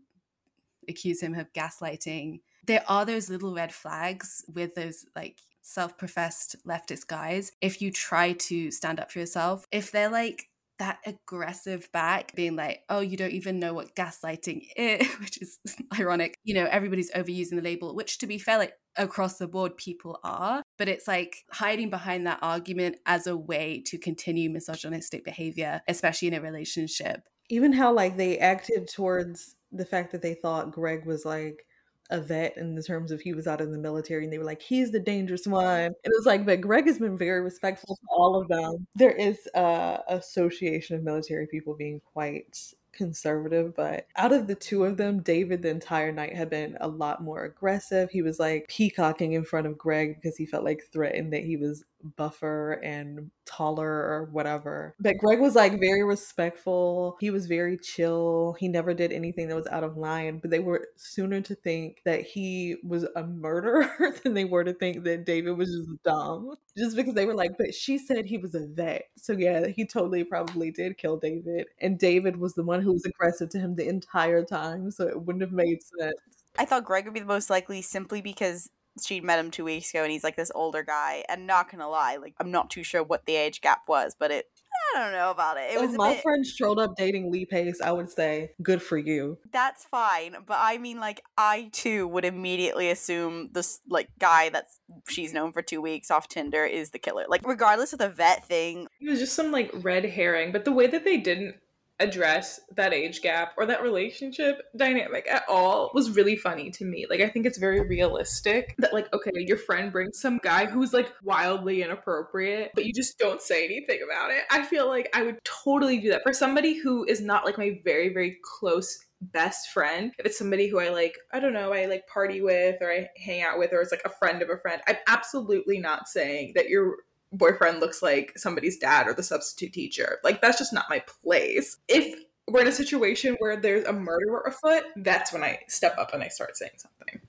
accuse 0.89 1.23
him 1.23 1.35
of 1.35 1.53
gaslighting. 1.53 2.41
There 2.67 2.85
are 2.87 3.05
those 3.05 3.31
little 3.31 3.55
red 3.55 3.73
flags 3.73 4.45
with 4.53 4.75
those 4.75 5.07
like 5.17 5.41
self 5.67 5.99
professed 5.99 6.57
leftist 6.67 7.07
guys, 7.09 7.53
if 7.61 7.83
you 7.83 7.91
try 7.91 8.33
to 8.33 8.71
stand 8.71 9.01
up 9.01 9.11
for 9.11 9.19
yourself, 9.19 9.67
if 9.73 9.91
they're 9.91 10.11
like 10.11 10.49
that 10.79 10.99
aggressive 11.07 11.91
back, 11.93 12.35
being 12.35 12.55
like, 12.55 12.83
oh, 12.89 13.01
you 13.01 13.17
don't 13.17 13.33
even 13.33 13.59
know 13.59 13.75
what 13.75 13.95
gaslighting 13.97 14.69
is, 14.77 15.07
which 15.15 15.43
is 15.43 15.59
ironic. 15.99 16.37
You 16.45 16.55
know, 16.55 16.69
everybody's 16.71 17.11
overusing 17.13 17.57
the 17.57 17.63
label, 17.63 17.95
which 17.95 18.19
to 18.19 18.27
be 18.27 18.39
fair, 18.39 18.59
like 18.59 18.75
across 18.97 19.39
the 19.39 19.49
board, 19.49 19.77
people 19.77 20.19
are. 20.23 20.63
But 20.79 20.89
it's 20.89 21.09
like 21.09 21.45
hiding 21.51 21.91
behind 21.91 22.27
that 22.27 22.39
argument 22.43 22.99
as 23.07 23.27
a 23.27 23.37
way 23.37 23.83
to 23.87 23.99
continue 23.99 24.51
misogynistic 24.51 25.25
behavior, 25.25 25.81
especially 25.89 26.29
in 26.29 26.35
a 26.35 26.41
relationship. 26.41 27.23
Even 27.49 27.73
how 27.73 27.93
like 27.93 28.17
they 28.17 28.39
acted 28.39 28.89
towards 28.89 29.57
the 29.73 29.85
fact 29.85 30.13
that 30.13 30.23
they 30.23 30.35
thought 30.35 30.73
Greg 30.73 31.07
was 31.07 31.25
like 31.25 31.65
a 32.11 32.21
vet 32.21 32.57
in 32.57 32.75
the 32.75 32.83
terms 32.83 33.11
of 33.11 33.21
he 33.21 33.33
was 33.33 33.47
out 33.47 33.61
in 33.61 33.73
the 33.73 33.79
military 33.79 34.25
and 34.25 34.33
they 34.33 34.39
were 34.39 34.45
like 34.45 34.63
he's 34.63 34.91
the 34.91 35.01
dangerous 35.01 35.47
one 35.47 35.65
and 35.65 35.95
it 36.05 36.13
was 36.17 36.27
like 36.27 36.47
but 36.47 36.61
greg 36.61 36.87
has 36.87 36.99
been 36.99 37.17
very 37.17 37.41
respectful 37.41 37.97
to 37.97 38.03
all 38.11 38.37
of 38.41 38.49
them 38.49 38.87
there 38.95 39.13
is 39.13 39.49
a 39.55 40.01
association 40.09 40.97
of 40.97 41.03
military 41.03 41.47
people 41.47 41.75
being 41.75 42.01
quite 42.13 42.57
conservative, 42.97 43.75
but 43.77 44.07
out 44.17 44.33
of 44.33 44.47
the 44.47 44.55
two 44.55 44.85
of 44.85 44.97
them, 44.97 45.21
David 45.21 45.63
the 45.63 45.69
entire 45.69 46.11
night 46.11 46.35
had 46.35 46.51
been 46.51 46.77
a 46.81 46.89
lot 46.89 47.23
more 47.23 47.45
aggressive. 47.45 48.11
He 48.11 48.23
was 48.23 48.41
like 48.41 48.67
peacocking 48.69 49.35
in 49.35 49.45
front 49.45 49.67
of 49.67 49.79
Greg 49.79 50.17
because 50.17 50.37
he 50.37 50.47
felt 50.47 50.65
like 50.65 50.83
threatened 50.93 51.33
that 51.33 51.45
he 51.45 51.57
was 51.57 51.85
buffer 52.17 52.73
and 52.73 53.31
taller 53.45 53.89
or 53.89 54.29
whatever. 54.33 54.95
But 55.01 55.19
Greg 55.19 55.41
was 55.41 55.55
like 55.55 55.79
very 55.81 56.05
respectful. 56.05 57.17
He 57.21 57.31
was 57.31 57.47
very 57.47 57.79
chill. 57.79 58.57
He 58.59 58.69
never 58.69 58.95
did 58.95 59.13
anything 59.13 59.49
that 59.49 59.57
was 59.57 59.67
out 59.69 59.85
of 59.85 59.97
line, 59.97 60.39
but 60.39 60.51
they 60.51 60.59
were 60.59 60.89
sooner 60.97 61.41
to 61.43 61.55
think 61.55 62.03
that 62.05 62.23
he 62.23 62.77
was 62.85 63.07
a 63.17 63.23
murderer 63.25 63.89
than 64.23 64.35
they 64.35 64.45
were 64.45 64.65
to 64.65 64.73
think 64.73 65.05
that 65.05 65.25
David 65.25 65.57
was 65.57 65.71
just 65.71 66.03
dumb. 66.03 66.55
Just 66.77 66.97
because 66.97 67.15
they 67.15 67.27
were 67.27 67.35
like, 67.35 67.53
but 67.57 67.75
she 67.75 67.99
said 67.99 68.27
he 68.27 68.39
was 68.39 68.55
a 68.55 68.67
vet. 68.67 69.05
So 69.17 69.33
yeah, 69.33 69.69
he 69.69 69.87
totally 69.87 70.25
probably 70.25 70.71
did 70.71 70.99
kill 70.99 71.17
David. 71.17 71.67
And 71.81 71.99
David 71.99 72.37
was 72.37 72.55
the 72.55 72.65
one 72.65 72.83
who 72.83 72.93
was 72.93 73.05
aggressive 73.05 73.49
to 73.51 73.59
him 73.59 73.77
the 73.77 73.89
entire 73.89 74.45
time. 74.45 74.91
So 74.91 75.07
it 75.07 75.23
wouldn't 75.23 75.43
have 75.43 75.53
made 75.53 75.79
sense. 75.83 76.17
I 76.59 76.65
thought 76.65 76.85
Greg 76.85 77.05
would 77.05 77.15
be 77.15 77.21
the 77.21 77.27
most 77.27 77.51
likely 77.51 77.83
simply 77.83 78.21
because 78.21 78.71
she'd 79.05 79.25
met 79.25 79.39
him 79.39 79.51
two 79.51 79.65
weeks 79.65 79.91
ago 79.91 80.03
and 80.03 80.13
he's 80.13 80.25
like 80.25 80.37
this 80.37 80.53
older 80.55 80.83
guy. 80.83 81.25
And 81.29 81.47
not 81.47 81.71
gonna 81.71 81.89
lie, 81.89 82.17
like 82.17 82.35
I'm 82.41 82.51
not 82.51 82.71
too 82.71 82.83
sure 82.83 83.03
what 83.03 83.27
the 83.27 83.37
age 83.37 83.61
gap 83.61 83.83
was, 83.89 84.15
but 84.19 84.31
it 84.31 84.47
I 84.95 85.03
don't 85.03 85.13
know 85.13 85.31
about 85.31 85.57
it. 85.57 85.73
It 85.73 85.81
was 85.81 85.91
if 85.91 85.97
my 85.97 86.15
bit, 86.15 86.23
friend 86.23 86.47
strolled 86.47 86.79
up 86.79 86.97
dating 86.97 87.31
Lee 87.31 87.45
Pace, 87.45 87.81
I 87.83 87.93
would 87.93 88.11
say 88.11 88.53
good 88.63 88.83
for 88.83 88.97
you. 88.97 89.39
That's 89.53 89.85
fine, 89.85 90.37
but 90.47 90.59
I 90.61 90.79
mean, 90.79 91.01
like 91.01 91.23
I 91.37 91.69
too 91.73 92.07
would 92.09 92.25
immediately 92.25 92.91
assume 92.91 93.51
this 93.53 93.81
like 93.89 94.09
guy 94.19 94.49
that's 94.49 94.81
she's 95.09 95.33
known 95.33 95.53
for 95.53 95.63
two 95.63 95.81
weeks 95.81 96.11
off 96.11 96.29
Tinder 96.29 96.65
is 96.65 96.91
the 96.91 96.99
killer. 96.99 97.25
Like 97.29 97.47
regardless 97.47 97.93
of 97.93 97.99
the 97.99 98.09
vet 98.09 98.47
thing, 98.47 98.89
it 99.01 99.11
was 99.11 99.19
just 99.19 99.35
some 99.35 99.53
like 99.53 99.71
red 99.75 100.05
herring. 100.05 100.53
But 100.53 100.65
the 100.65 100.73
way 100.73 100.87
that 100.87 101.05
they 101.05 101.19
didn't 101.19 101.57
address 101.99 102.61
that 102.75 102.93
age 102.93 103.23
gap 103.23 103.55
or 103.57 103.67
that 103.67 103.83
relationship 103.83 104.63
dynamic 104.77 105.27
at 105.31 105.45
all 105.49 105.91
was 105.95 106.11
really 106.11 106.37
funny 106.37 106.71
to 106.71 106.85
me. 106.85 107.07
Like 107.09 107.21
I 107.21 107.29
think 107.29 107.47
it's 107.47 107.59
very 107.59 107.81
realistic 107.81 108.75
that 108.79 108.93
like 108.93 109.13
okay, 109.13 109.31
your 109.35 109.57
friend 109.57 109.91
brings 109.91 110.21
some 110.21 110.39
guy 110.43 110.67
who's 110.67 110.93
like 110.93 111.13
wildly 111.23 111.83
inappropriate, 111.83 112.73
but 112.75 112.85
you 112.85 112.93
just 112.93 113.19
don't 113.19 113.41
say 113.41 113.65
anything 113.65 114.01
about 114.05 114.31
it. 114.31 114.43
I 114.51 114.63
feel 114.63 114.89
like 114.89 115.09
I 115.15 115.23
would 115.23 115.39
totally 115.45 115.99
do 115.99 116.11
that 116.11 116.23
for 116.23 116.33
somebody 116.33 116.79
who 116.79 117.05
is 117.05 117.21
not 117.21 117.45
like 117.45 117.59
my 117.59 117.81
very 117.85 118.13
very 118.13 118.39
close 118.43 118.99
best 119.21 119.71
friend 119.71 120.13
if 120.19 120.27
it's 120.27 120.39
somebody 120.39 120.69
who 120.69 120.79
i 120.79 120.91
like 120.91 121.17
i 121.33 121.41
don't 121.41 121.55
know 121.55 121.73
i 121.73 121.87
like 121.87 122.07
party 122.07 122.43
with 122.43 122.77
or 122.83 122.93
i 122.93 123.09
hang 123.17 123.41
out 123.41 123.59
with 123.59 123.73
or 123.73 123.81
it's 123.81 123.91
like 123.91 124.03
a 124.05 124.11
friend 124.11 124.43
of 124.43 124.51
a 124.51 124.59
friend 124.59 124.83
i'm 124.87 124.97
absolutely 125.07 125.79
not 125.79 126.07
saying 126.07 126.53
that 126.55 126.69
you're 126.69 126.97
boyfriend 127.33 127.81
looks 127.81 128.03
like 128.03 128.33
somebody's 128.37 128.79
dad 128.79 129.07
or 129.07 129.15
the 129.15 129.23
substitute 129.23 129.73
teacher. 129.73 130.19
Like 130.25 130.41
that's 130.41 130.59
just 130.59 130.73
not 130.73 130.87
my 130.91 131.03
place. 131.23 131.77
If 131.89 132.19
we're 132.49 132.63
in 132.63 132.69
a 132.69 132.73
situation 132.73 133.37
where 133.39 133.57
there's 133.57 133.85
a 133.85 133.93
murderer 133.93 134.45
afoot, 134.47 134.85
that's 134.97 135.33
when 135.33 135.43
I 135.43 135.61
step 135.69 135.97
up 135.99 136.15
and 136.15 136.23
I 136.23 136.29
start 136.29 136.57
saying 136.57 136.73
something. 136.77 137.21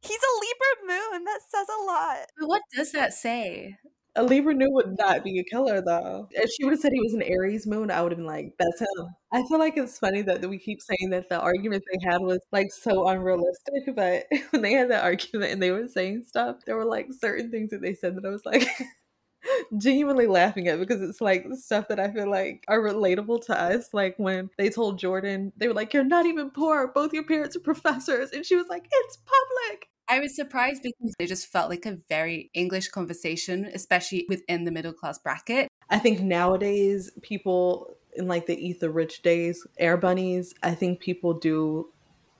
He's 0.00 0.18
a 0.18 0.40
Libra 0.40 0.96
moon. 1.12 1.24
That 1.24 1.40
says 1.48 1.66
a 1.68 1.84
lot. 1.84 2.26
But 2.38 2.48
what 2.48 2.62
does 2.74 2.92
that 2.92 3.12
say? 3.12 3.76
A 4.14 4.22
Libra 4.22 4.54
moon 4.54 4.72
would 4.72 4.98
not 4.98 5.24
be 5.24 5.38
a 5.38 5.44
killer 5.44 5.80
though. 5.80 6.28
If 6.32 6.50
she 6.50 6.64
would 6.64 6.72
have 6.72 6.80
said 6.80 6.92
he 6.92 7.00
was 7.00 7.14
an 7.14 7.22
Aries 7.22 7.66
moon, 7.66 7.90
I 7.90 8.02
would 8.02 8.12
have 8.12 8.18
been 8.18 8.26
like, 8.26 8.52
that's 8.58 8.80
him. 8.80 9.06
I 9.32 9.42
feel 9.48 9.58
like 9.58 9.76
it's 9.78 9.98
funny 9.98 10.20
that 10.22 10.46
we 10.46 10.58
keep 10.58 10.82
saying 10.82 11.10
that 11.10 11.30
the 11.30 11.40
argument 11.40 11.84
they 11.90 12.10
had 12.10 12.20
was 12.20 12.40
like 12.50 12.72
so 12.72 13.08
unrealistic, 13.08 13.94
but 13.94 14.26
when 14.50 14.60
they 14.60 14.72
had 14.72 14.90
that 14.90 15.04
argument 15.04 15.52
and 15.52 15.62
they 15.62 15.70
were 15.70 15.88
saying 15.88 16.24
stuff, 16.26 16.56
there 16.66 16.76
were 16.76 16.84
like 16.84 17.08
certain 17.12 17.50
things 17.50 17.70
that 17.70 17.80
they 17.80 17.94
said 17.94 18.16
that 18.16 18.26
I 18.26 18.30
was 18.30 18.44
like 18.44 18.68
genuinely 19.76 20.26
laughing 20.26 20.68
at 20.68 20.78
because 20.78 21.02
it's 21.02 21.20
like 21.20 21.46
stuff 21.54 21.88
that 21.88 22.00
I 22.00 22.10
feel 22.10 22.30
like 22.30 22.64
are 22.68 22.80
relatable 22.80 23.44
to 23.46 23.60
us. 23.60 23.92
Like 23.92 24.14
when 24.16 24.50
they 24.58 24.70
told 24.70 24.98
Jordan, 24.98 25.52
they 25.56 25.68
were 25.68 25.74
like, 25.74 25.92
You're 25.92 26.04
not 26.04 26.26
even 26.26 26.50
poor, 26.50 26.88
both 26.88 27.12
your 27.12 27.24
parents 27.24 27.56
are 27.56 27.60
professors. 27.60 28.30
And 28.30 28.44
she 28.44 28.56
was 28.56 28.68
like, 28.68 28.86
It's 28.90 29.16
public. 29.18 29.88
I 30.08 30.20
was 30.20 30.36
surprised 30.36 30.82
because 30.82 31.14
they 31.18 31.26
just 31.26 31.46
felt 31.46 31.70
like 31.70 31.86
a 31.86 31.98
very 32.08 32.50
English 32.54 32.88
conversation, 32.88 33.70
especially 33.72 34.26
within 34.28 34.64
the 34.64 34.70
middle 34.70 34.92
class 34.92 35.18
bracket. 35.18 35.68
I 35.88 35.98
think 35.98 36.20
nowadays 36.20 37.10
people 37.22 37.96
in 38.14 38.28
like 38.28 38.46
the 38.46 38.56
ether 38.56 38.90
rich 38.90 39.22
days, 39.22 39.66
air 39.78 39.96
bunnies, 39.96 40.54
I 40.62 40.74
think 40.74 41.00
people 41.00 41.34
do 41.34 41.88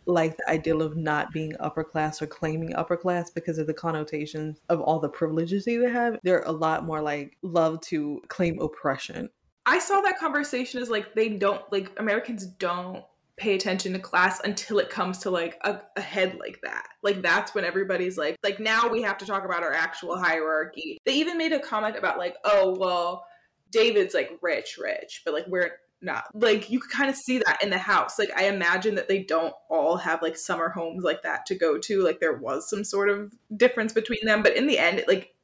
like 0.07 0.37
the 0.37 0.51
ideal 0.51 0.83
of 0.83 0.97
not 0.97 1.33
being 1.33 1.55
upper 1.61 1.85
class 1.85 2.21
or 2.21 2.27
claiming 2.27 2.75
upper 2.75 2.97
class 2.97 3.31
because 3.31 3.59
of 3.59 3.67
the 3.67 3.75
connotations 3.75 4.61
of 4.69 4.81
all 4.81 4.99
the 4.99 5.09
privileges 5.09 5.65
they 5.65 5.75
have. 5.75 6.19
They're 6.23 6.43
a 6.43 6.53
lot 6.53 6.85
more 6.85 7.01
like 7.01 7.37
love 7.43 7.81
to 7.83 8.21
claim 8.29 8.61
oppression. 8.61 9.31
I 9.65 9.79
saw 9.79 10.01
that 10.01 10.19
conversation 10.19 10.83
as 10.83 10.91
like 10.91 11.15
they 11.15 11.29
don't 11.29 11.63
like 11.71 11.93
Americans 11.99 12.47
don't 12.47 13.05
pay 13.37 13.55
attention 13.55 13.93
to 13.93 13.99
class 13.99 14.41
until 14.45 14.79
it 14.79 14.91
comes 14.91 15.19
to 15.19 15.31
like 15.31 15.59
a, 15.63 15.81
a, 15.97 16.01
head 16.01 16.37
like 16.39 16.61
that. 16.63 16.87
Like 17.03 17.23
that's 17.23 17.55
when 17.55 17.65
everybody's 17.65 18.19
like 18.19 18.37
like 18.43 18.61
now 18.61 18.89
we 18.89 19.03
have 19.03 19.19
to 19.19 19.27
talk 19.27 19.45
about 19.45 19.63
our 19.63 19.73
actual 19.73 20.19
hierarchy. 20.19 20.99
They 21.07 21.15
even 21.15 21.39
made 21.39 21.53
a 21.53 21.61
comment 21.61 21.97
about 21.97 22.19
like, 22.19 22.37
oh 22.45 22.77
well, 22.79 23.25
David's 23.71 24.15
like 24.15 24.39
rich, 24.43 24.79
rich, 24.81 25.23
but 25.25 25.33
like 25.33 25.47
we're 25.47 25.73
not. 26.03 26.25
Like 26.35 26.71
you 26.71 26.81
could 26.81 26.91
kind 26.91 27.11
of 27.11 27.17
see 27.17 27.39
that 27.39 27.63
in 27.63 27.71
the 27.71 27.79
house. 27.79 28.19
Like 28.19 28.31
I 28.37 28.45
imagine 28.45 28.95
that 28.97 29.09
they 29.09 29.23
don't 29.23 29.55
all 29.69 29.97
have 29.97 30.23
like 30.23 30.37
summer 30.37 30.69
homes 30.69 31.05
like 31.05 31.23
that 31.23 31.47
to 31.47 31.55
go 31.55 31.79
to. 31.79 32.03
Like 32.03 32.21
there 32.21 32.37
was 32.37 32.69
some 32.69 32.85
sort 32.85 33.09
of 33.09 33.33
difference 33.57 33.93
between 33.93 34.25
them, 34.25 34.43
but 34.43 34.57
in 34.57 34.67
the 34.67 34.79
end 34.79 34.99
it 34.99 35.09
like 35.09 35.35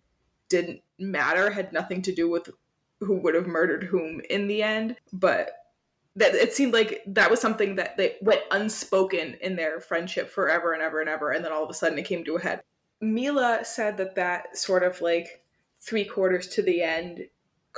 didn't 0.48 0.80
matter, 0.98 1.50
had 1.50 1.72
nothing 1.72 2.02
to 2.02 2.14
do 2.14 2.28
with 2.28 2.50
who 3.00 3.16
would 3.16 3.34
have 3.34 3.46
murdered 3.46 3.84
whom 3.84 4.20
in 4.28 4.48
the 4.48 4.62
end. 4.62 4.96
But 5.12 5.50
that 6.18 6.34
it 6.34 6.52
seemed 6.52 6.72
like 6.72 7.02
that 7.06 7.30
was 7.30 7.40
something 7.40 7.76
that 7.76 7.96
they 7.96 8.16
went 8.20 8.42
unspoken 8.50 9.36
in 9.40 9.56
their 9.56 9.80
friendship 9.80 10.28
forever 10.28 10.72
and 10.72 10.82
ever 10.82 11.00
and 11.00 11.08
ever 11.08 11.30
and 11.30 11.44
then 11.44 11.52
all 11.52 11.62
of 11.62 11.70
a 11.70 11.74
sudden 11.74 11.98
it 11.98 12.04
came 12.04 12.24
to 12.24 12.36
a 12.36 12.40
head 12.40 12.60
mila 13.00 13.60
said 13.62 13.96
that 13.96 14.16
that 14.16 14.56
sort 14.56 14.82
of 14.82 15.00
like 15.00 15.42
three 15.80 16.04
quarters 16.04 16.48
to 16.48 16.62
the 16.62 16.82
end 16.82 17.20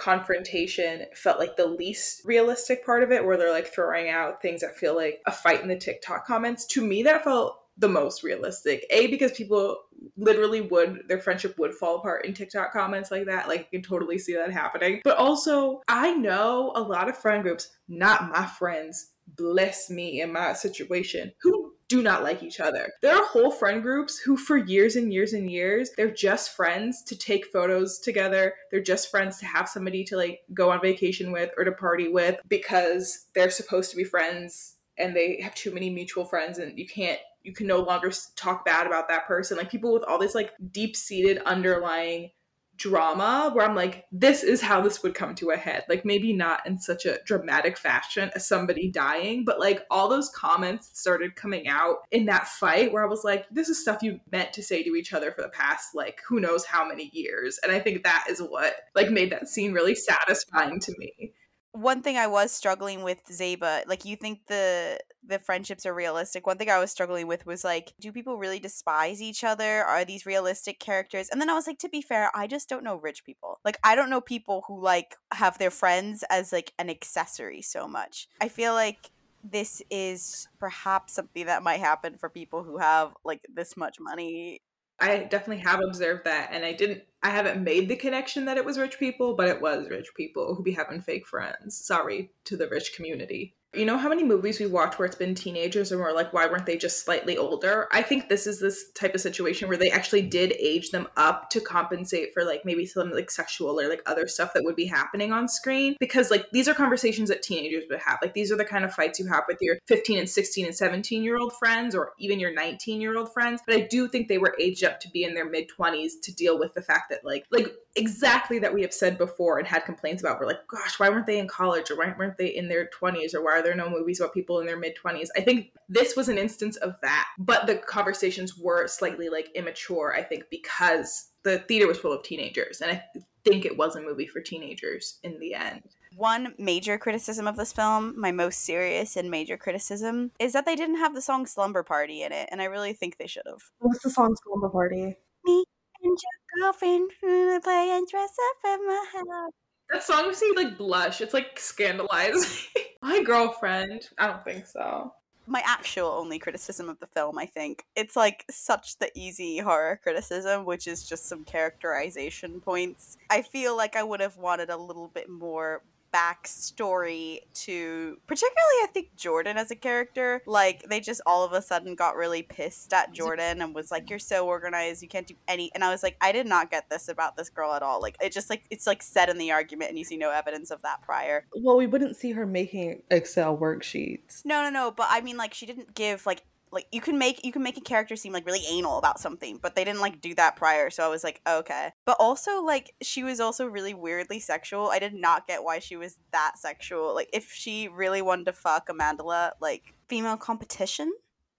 confrontation 0.01 1.05
felt 1.15 1.39
like 1.39 1.57
the 1.57 1.67
least 1.67 2.23
realistic 2.25 2.85
part 2.85 3.03
of 3.03 3.13
it 3.13 3.25
where 3.25 3.37
they're 3.37 3.53
like 3.53 3.73
throwing 3.73 4.09
out 4.09 4.41
things 4.41 4.63
that 4.63 4.77
feel 4.77 4.97
like 4.97 5.21
a 5.27 5.33
fight 5.33 5.61
in 5.61 5.69
the 5.69 5.77
tiktok 5.77 6.27
comments 6.27 6.65
to 6.67 6.85
me 6.85 7.03
that 7.03 7.23
felt 7.23 7.61
the 7.81 7.89
most 7.89 8.23
realistic. 8.23 8.87
A 8.91 9.07
because 9.09 9.33
people 9.33 9.79
literally 10.17 10.61
would 10.61 11.03
their 11.09 11.19
friendship 11.19 11.59
would 11.59 11.75
fall 11.75 11.97
apart 11.97 12.27
in 12.27 12.35
TikTok 12.35 12.73
comments 12.73 13.11
like 13.11 13.27
that. 13.27 13.49
Like 13.49 13.69
you 13.71 13.81
can 13.81 13.89
totally 13.89 14.19
see 14.19 14.35
that 14.35 14.53
happening. 14.53 15.01
But 15.03 15.17
also, 15.17 15.81
I 15.89 16.15
know 16.15 16.73
a 16.77 16.83
lot 16.83 17.09
of 17.09 17.17
friend 17.17 17.43
groups, 17.43 17.71
not 17.89 18.31
my 18.31 18.47
friends, 18.47 19.13
bless 19.37 19.91
me 19.91 20.21
in 20.21 20.33
my 20.33 20.53
situation, 20.53 21.33
who 21.43 21.73
do 21.91 22.03
not 22.03 22.23
like 22.23 22.43
each 22.43 22.61
other. 22.61 22.93
There 23.03 23.15
are 23.15 23.25
whole 23.25 23.51
friend 23.51 23.83
groups 23.83 24.17
who, 24.17 24.37
for 24.37 24.57
years 24.57 24.95
and 24.95 25.13
years 25.13 25.33
and 25.33 25.51
years, 25.51 25.91
they're 25.97 26.11
just 26.11 26.55
friends 26.55 27.03
to 27.03 27.19
take 27.19 27.53
photos 27.53 27.99
together. 27.99 28.55
They're 28.71 28.81
just 28.81 29.11
friends 29.11 29.39
to 29.39 29.47
have 29.47 29.69
somebody 29.69 30.05
to 30.05 30.17
like 30.17 30.41
go 30.55 30.71
on 30.71 30.81
vacation 30.81 31.33
with 31.33 31.51
or 31.59 31.65
to 31.65 31.73
party 31.73 32.09
with 32.09 32.37
because 32.49 33.27
they're 33.35 33.51
supposed 33.51 33.91
to 33.91 33.97
be 33.97 34.05
friends 34.05 34.77
and 34.99 35.17
they 35.17 35.41
have 35.43 35.55
too 35.57 35.75
many 35.75 35.91
mutual 35.91 36.25
friends 36.25 36.59
and 36.59 36.79
you 36.79 36.87
can't 36.87 37.19
you 37.43 37.53
can 37.55 37.67
no 37.67 37.81
longer 37.81 38.13
talk 38.37 38.67
bad 38.67 38.87
about 38.87 39.09
that 39.09 39.27
person 39.27 39.57
like 39.57 39.71
people 39.71 39.95
with 39.95 40.05
all 40.05 40.19
this 40.19 40.35
like 40.35 40.53
deep 40.73 40.95
seated 40.95 41.39
underlying 41.47 42.31
drama 42.81 43.51
where 43.53 43.65
I'm 43.65 43.77
like, 43.77 44.07
this 44.11 44.43
is 44.43 44.61
how 44.61 44.81
this 44.81 45.03
would 45.03 45.15
come 45.15 45.35
to 45.37 45.51
a 45.51 45.57
head. 45.57 45.85
Like, 45.89 46.05
maybe 46.05 46.33
not 46.33 46.67
in 46.67 46.79
such 46.79 47.05
a 47.05 47.19
dramatic 47.27 47.77
fashion 47.77 48.31
as 48.35 48.49
somebody 48.49 48.91
dying, 48.91 49.45
but 49.45 49.61
like 49.61 49.85
all 49.91 50.09
those 50.09 50.31
comments 50.31 50.91
started 50.99 51.37
coming 51.37 51.69
out 51.69 51.99
in 52.11 52.25
that 52.27 52.49
fight 52.49 52.93
where 52.93 53.05
I 53.05 53.09
was 53.09 53.23
like, 53.23 53.47
this 53.51 53.69
is 53.69 53.81
stuff 53.81 54.03
you 54.03 54.19
meant 54.33 54.53
to 54.55 54.63
say 54.63 54.83
to 54.83 54.97
each 54.97 55.13
other 55.13 55.31
for 55.31 55.43
the 55.43 55.51
past, 55.51 55.95
like, 55.95 56.21
who 56.27 56.41
knows 56.41 56.65
how 56.65 56.89
many 56.89 57.11
years. 57.13 57.61
And 57.63 57.71
I 57.71 57.79
think 57.79 58.03
that 58.03 58.25
is 58.29 58.41
what 58.41 58.75
like 58.95 59.11
made 59.11 59.31
that 59.31 59.49
scene 59.49 59.73
really 59.73 59.95
satisfying 59.95 60.81
to 60.81 60.95
me 60.99 61.33
one 61.73 62.03
thing 62.03 62.17
I 62.17 62.27
was 62.27 62.51
struggling 62.51 63.03
with 63.03 63.25
Zeba, 63.27 63.87
like 63.87 64.05
you 64.05 64.17
think 64.17 64.47
the 64.49 64.99
the 65.27 65.39
friendships 65.39 65.87
are 65.87 65.95
realistic. 65.95 66.47
One 66.47 66.59
thing 66.59 66.71
I 66.71 66.79
was 66.79 66.91
struggling 66.91 67.27
with 67.27 67.47
was 67.47 67.65
like, 67.65 67.93
do 68.01 68.13
people 68.13 68.37
really 68.37 68.59
despise 68.59 69.21
each 69.21 69.45
other? 69.45 69.85
Are 69.85 70.05
these 70.05 70.27
realistic 70.27 70.81
characters? 70.81 71.29
And 71.29 71.41
then 71.41 71.51
I 71.51 71.55
was 71.55 71.67
like, 71.67 71.79
to 71.81 71.89
be 71.89 72.03
fair, 72.03 72.31
I 72.35 72.47
just 72.47 72.69
don't 72.69 72.85
know 72.85 72.97
rich 72.97 73.25
people. 73.25 73.61
Like 73.65 73.79
I 73.85 73.95
don't 73.95 74.11
know 74.11 74.21
people 74.21 74.65
who 74.67 74.81
like 74.81 75.17
have 75.33 75.59
their 75.59 75.71
friends 75.71 76.25
as 76.31 76.53
like 76.53 76.73
an 76.79 76.91
accessory 76.91 77.63
so 77.63 77.87
much. 77.87 78.29
I 78.41 78.49
feel 78.49 78.73
like 78.73 79.11
this 79.43 79.83
is 79.91 80.49
perhaps 80.59 81.15
something 81.15 81.47
that 81.47 81.63
might 81.63 81.81
happen 81.81 82.17
for 82.19 82.29
people 82.29 82.63
who 82.63 82.79
have 82.79 83.15
like 83.25 83.41
this 83.55 83.77
much 83.77 83.99
money 83.99 84.61
I 85.01 85.19
definitely 85.19 85.63
have 85.65 85.81
observed 85.81 86.25
that, 86.25 86.51
and 86.53 86.63
I 86.65 86.73
didn't. 86.73 87.03
I 87.23 87.31
haven't 87.31 87.65
made 87.65 87.89
the 87.89 87.97
connection 87.97 88.45
that 88.45 88.59
it 88.59 88.65
was 88.65 88.79
rich 88.79 88.99
people, 88.99 89.35
but 89.35 89.49
it 89.49 89.61
was 89.61 89.89
rich 89.89 90.09
people 90.15 90.55
who 90.55 90.63
be 90.63 90.73
having 90.73 91.01
fake 91.01 91.27
friends. 91.27 91.75
Sorry 91.75 92.31
to 92.45 92.57
the 92.57 92.69
rich 92.69 92.95
community. 92.95 93.55
You 93.73 93.85
know 93.85 93.97
how 93.97 94.09
many 94.09 94.25
movies 94.25 94.59
we 94.59 94.67
watch 94.67 94.99
where 94.99 95.07
it's 95.07 95.15
been 95.15 95.37
teenagers 95.37 95.93
and 95.93 96.01
we're 96.01 96.13
like, 96.13 96.33
why 96.33 96.47
weren't 96.47 96.67
they 96.67 96.77
just 96.77 97.05
slightly 97.05 97.39
older? 97.39 97.87
I 97.93 98.03
think 98.03 98.29
this 98.29 98.49
is 98.49 98.59
this 98.59 98.91
type 98.95 99.15
of 99.15 99.21
situation 99.21 99.69
where 99.69 99.77
they 99.77 99.91
actually 99.91 100.23
did 100.23 100.53
age 100.59 100.91
them 100.91 101.07
up 101.17 101.51
to 101.51 101.61
compensate 101.61 102.31
for 102.35 102.43
like 102.43 102.65
maybe 102.65 102.85
some 102.85 103.13
like 103.13 103.31
sexual 103.31 103.81
or 103.81 103.89
like 103.89 104.03
other 104.07 104.27
stuff 104.27 104.55
that 104.55 104.65
would 104.65 104.75
be 104.75 104.87
happening 104.87 105.33
on 105.33 105.47
screen. 105.47 105.95
Because 106.01 106.33
like 106.33 106.51
these 106.51 106.67
are 106.67 106.75
conversations 106.75 107.29
that 107.29 107.45
teenagers 107.45 107.85
would 107.89 108.01
have. 108.01 108.19
Like 108.21 108.35
these 108.35 108.51
are 108.51 108.57
the 108.57 108.65
kind 108.65 108.85
of 108.85 108.93
fights 108.93 109.21
you 109.21 109.29
have 109.29 109.45
with 109.47 109.59
your 109.61 109.77
15 109.87 110.19
and 110.19 110.29
16 110.29 110.67
and 110.67 110.75
17 110.75 111.23
year 111.23 111.39
old 111.39 111.53
friends 111.57 111.95
or 111.95 112.13
even 112.19 112.41
your 112.41 112.53
19 112.53 113.01
year 113.01 113.17
old 113.17 113.33
friends. 113.33 113.63
But 113.65 113.77
I 113.77 113.87
do 113.89 114.09
think 114.09 114.27
they 114.27 114.39
were 114.39 114.57
aged 114.59 114.83
up 114.83 114.99
to 114.99 115.11
be 115.11 115.23
in 115.23 115.35
their 115.35 115.49
mid 115.49 115.69
20s 115.79 116.15
to 116.25 116.35
deal 116.35 116.59
with 116.59 116.75
the 116.75 116.83
fact 116.83 117.05
that 117.11 117.25
like 117.25 117.45
like 117.53 117.73
exactly 117.97 118.59
that 118.59 118.73
we 118.73 118.83
have 118.83 118.93
said 118.93 119.19
before 119.19 119.59
and 119.59 119.67
had 119.67 119.85
complaints 119.85 120.23
about. 120.23 120.39
We're 120.39 120.47
like, 120.47 120.67
gosh, 120.69 120.99
why 120.99 121.09
weren't 121.09 121.27
they 121.27 121.39
in 121.39 121.49
college 121.49 121.91
or 121.91 121.97
why 121.97 122.15
weren't 122.17 122.39
they 122.39 122.49
in 122.49 122.69
their 122.69 122.89
20s 122.89 123.35
or 123.35 123.43
why 123.43 123.59
are 123.59 123.63
there 123.63 123.75
no 123.75 123.91
movies 123.91 124.21
about 124.21 124.35
people 124.35 124.61
in 124.61 124.67
their 124.67 124.79
mid 124.79 124.97
20s? 124.97 125.29
I 125.37 125.41
think 125.41 125.73
this 125.89 126.17
was 126.17 126.29
an 126.29 126.39
instance 126.39 126.77
of 126.77 126.95
that, 127.03 127.29
but 127.39 127.67
the 127.67 127.77
conversations 127.77 128.57
were 128.57 128.87
slightly 128.87 129.29
like 129.29 129.51
immature, 129.55 130.15
I 130.17 130.23
think, 130.23 130.45
because 130.51 131.31
the 131.43 131.59
theater 131.61 131.87
was 131.87 131.99
full 131.99 132.13
of 132.13 132.23
teenagers. 132.23 132.81
And 132.81 132.93
I 132.93 133.05
think 133.45 133.65
it 133.65 133.77
was 133.77 133.97
a 133.97 134.03
movie 134.03 134.27
for 134.27 134.41
teenagers 134.41 135.19
in 135.23 135.39
the 135.41 135.55
end. 135.55 135.83
One 136.17 136.55
major 136.59 136.99
criticism 136.99 137.47
of 137.47 137.57
this 137.57 137.73
film, 137.73 138.19
my 138.21 138.33
most 138.33 138.61
serious 138.61 139.17
and 139.17 139.31
major 139.31 139.57
criticism, 139.57 140.33
is 140.39 140.53
that 140.53 140.67
they 140.67 140.77
didn't 140.77 140.99
have 140.99 141.15
the 141.15 141.23
song 141.23 141.47
Slumber 141.47 141.83
Party 141.83 142.23
in 142.23 142.33
it, 142.33 142.49
and 142.51 142.61
I 142.61 142.65
really 142.65 142.93
think 142.93 143.17
they 143.17 143.29
should 143.29 143.45
have. 143.47 143.63
What's 143.79 144.03
the 144.03 144.11
song 144.11 144.37
Slumber 144.45 144.69
Party? 144.69 145.17
Me 145.45 145.65
and 146.03 146.19
your 146.23 146.40
girlfriend 146.59 147.11
play 147.21 147.91
and 147.93 148.07
dress 148.09 148.35
up 148.51 148.79
in 148.79 148.87
my 148.87 149.05
house. 149.13 149.53
That 149.91 150.03
song 150.05 150.27
makes 150.27 150.41
me 150.41 150.53
like 150.55 150.79
blush. 150.79 151.21
It's 151.21 151.35
like 151.35 151.59
scandalizing. 151.59 152.69
my 153.03 153.23
girlfriend. 153.23 154.09
I 154.19 154.29
don't 154.29 154.45
think 154.45 154.67
so. 154.67 155.13
My 155.47 155.63
actual 155.65 156.07
only 156.09 156.39
criticism 156.39 156.89
of 156.89 157.01
the 157.01 157.09
film, 157.09 157.37
I 157.37 157.47
think, 157.47 157.85
it's 157.97 158.15
like 158.15 158.45
such 158.51 158.99
the 158.99 159.11
easy 159.17 159.59
horror 159.59 159.99
criticism, 160.01 160.65
which 160.65 160.87
is 160.87 161.09
just 161.09 161.27
some 161.27 161.45
characterization 161.45 162.61
points. 162.61 163.17
I 163.31 163.43
feel 163.43 163.77
like 163.77 163.97
I 163.97 164.05
would 164.05 164.21
have 164.21 164.37
wanted 164.37 164.71
a 164.71 164.77
little 164.77 165.09
bit 165.09 165.29
more 165.29 165.83
backstory 166.13 167.41
to 167.53 168.19
particularly 168.27 168.79
I 168.83 168.89
think 168.93 169.17
Jordan 169.17 169.57
as 169.57 169.71
a 169.71 169.77
character. 169.77 170.43
Like 170.47 170.83
they 170.89 171.01
just 171.01 171.21
all 171.27 171.45
of 171.45 171.53
a 171.53 171.63
sudden 171.63 171.95
got 171.95 172.17
really 172.17 172.43
pissed 172.43 172.93
at 172.93 173.13
Jordan 173.13 173.63
and 173.63 173.75
was 173.75 173.91
like, 173.91 174.11
You're 174.11 174.19
so 174.19 174.47
organized, 174.47 175.03
you 175.03 175.09
can't 175.09 175.27
do 175.27 175.35
any 175.49 175.71
and 175.75 175.85
I 175.85 175.91
was 175.91 176.03
like, 176.03 176.17
I 176.21 176.33
did 176.33 176.47
not 176.47 176.71
get 176.71 176.89
this 176.91 177.09
about 177.09 177.37
this 177.37 177.49
girl 177.49 177.73
at 177.73 177.83
all. 177.83 178.01
Like 178.01 178.17
it 178.21 178.33
just 178.33 178.51
like 178.51 178.65
it's 178.71 178.87
like 178.87 179.03
said 179.03 179.29
in 179.29 179.39
the 179.39 179.53
argument 179.53 179.91
and 179.91 179.99
you 179.99 180.05
see 180.05 180.17
no 180.17 180.31
evidence 180.31 180.71
of 180.71 180.83
that 180.83 181.03
prior. 181.03 181.47
Well, 181.55 181.77
we 181.77 181.87
wouldn't 181.87 182.17
see 182.17 182.33
her 182.33 182.47
making 182.47 183.03
Excel 183.11 183.57
worksheets. 183.57 184.45
No, 184.45 184.63
no, 184.63 184.71
no. 184.71 184.91
But 184.91 185.09
I 185.11 185.21
mean 185.21 185.37
like 185.37 185.55
she 185.55 185.67
didn't 185.67 185.95
give 185.95 186.27
like 186.27 186.43
like 186.73 186.87
you 186.93 187.01
can 187.01 187.19
make 187.19 187.45
you 187.45 187.53
can 187.53 187.63
make 187.63 187.77
a 187.77 187.81
character 187.81 188.17
seem 188.17 188.33
like 188.33 188.47
really 188.47 188.65
anal 188.69 188.99
about 188.99 189.19
something 189.19 189.59
but 189.61 189.75
they 189.75 189.85
didn't 189.85 190.01
like 190.01 190.21
do 190.21 190.35
that 190.35 190.57
prior 190.57 190.91
so 190.91 191.05
i 191.05 191.09
was 191.09 191.25
like 191.25 191.41
okay. 191.61 191.93
But 192.05 192.17
also 192.19 192.63
like 192.63 192.95
she 193.03 193.23
was 193.23 193.41
also 193.41 193.67
really 193.67 193.95
weirdly 193.95 194.41
sexual. 194.41 194.89
I 194.89 194.99
did 194.99 195.15
not 195.15 195.47
get 195.47 195.65
why 195.65 195.79
she 195.79 195.97
was 195.97 196.19
that 196.33 196.59
sexual. 196.59 197.15
Like 197.15 197.29
if 197.33 197.51
she 197.53 197.89
really 197.89 198.23
wanted 198.23 198.47
to 198.47 198.53
fuck 198.53 198.89
amandla 198.89 199.53
like 199.61 199.95
female 200.09 200.37
competition? 200.37 201.13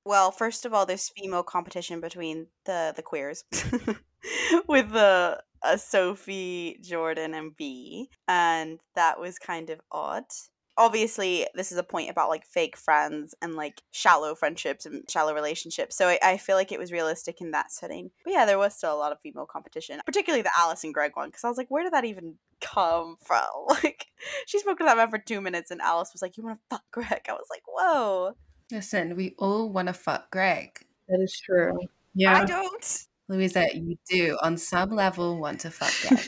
Well 0.06 0.32
first 0.32 0.66
of 0.66 0.74
all 0.74 0.86
there's 0.86 1.10
female 1.10 1.44
competition 1.44 2.02
between 2.02 2.48
the 2.66 2.94
the 2.96 3.04
queers 3.04 3.44
with 4.68 4.92
the 4.92 5.42
uh, 5.64 5.78
sophie 5.78 6.80
jordan 6.82 7.36
and 7.36 7.56
b 7.56 8.10
and 8.28 8.80
that 8.96 9.20
was 9.20 9.38
kind 9.38 9.70
of 9.70 9.80
odd 9.92 10.24
obviously 10.78 11.46
this 11.54 11.72
is 11.72 11.78
a 11.78 11.84
point 11.84 12.10
about 12.10 12.30
like 12.30 12.46
fake 12.46 12.78
friends 12.78 13.36
and 13.42 13.56
like 13.56 13.82
shallow 13.92 14.34
friendships 14.36 14.86
and 14.86 15.10
shallow 15.10 15.34
relationships 15.34 15.96
so 15.96 16.08
I, 16.08 16.20
I, 16.24 16.38
feel 16.38 16.56
like 16.56 16.72
it 16.72 16.80
was 16.80 16.92
realistic 16.92 17.42
in 17.42 17.52
that 17.52 17.72
setting. 17.72 18.12
But 18.24 18.34
yeah 18.34 18.46
there 18.46 18.58
was 18.58 18.76
still 18.76 18.94
a 18.94 18.98
lot 18.98 19.12
of 19.12 19.20
female 19.20 19.46
competition 19.46 20.00
particularly 20.06 20.42
the 20.42 20.52
alice 20.58 20.84
and 20.84 20.94
greg 20.94 21.12
one 21.16 21.30
because 21.30 21.44
i 21.44 21.50
was 21.50 21.58
like 21.58 21.70
where 21.70 21.84
did 21.84 21.94
that 21.94 22.06
even 22.06 22.36
come 22.62 23.18
from? 23.24 23.42
Like 23.84 24.08
she 24.46 24.60
spoke 24.60 24.78
to 24.78 24.84
that 24.84 24.98
man 24.98 25.10
for 25.10 25.18
two 25.18 25.42
minutes 25.42 25.72
and 25.72 25.82
alice 25.82 26.12
was 26.14 26.22
like 26.22 26.38
you 26.38 26.44
want 26.44 26.60
to 26.60 26.76
fuck 26.76 26.84
greg 26.92 27.26
i 27.30 27.34
was 27.34 27.48
like 27.50 27.64
whoa. 27.68 28.36
Listen 28.72 29.16
we 29.16 29.36
all 29.38 29.70
want 29.70 29.88
to 29.88 29.94
fuck 29.94 30.32
greg 30.32 30.86
that 31.12 31.20
is 31.20 31.38
true. 31.40 31.78
Yeah. 32.16 32.40
I 32.40 32.46
don't. 32.46 33.08
Louisa, 33.28 33.68
you 33.74 33.98
do. 34.10 34.38
On 34.42 34.58
some 34.58 34.92
level 34.92 35.40
want 35.40 35.60
to 35.62 35.72
fuck 35.72 35.94
Greg. 36.08 36.26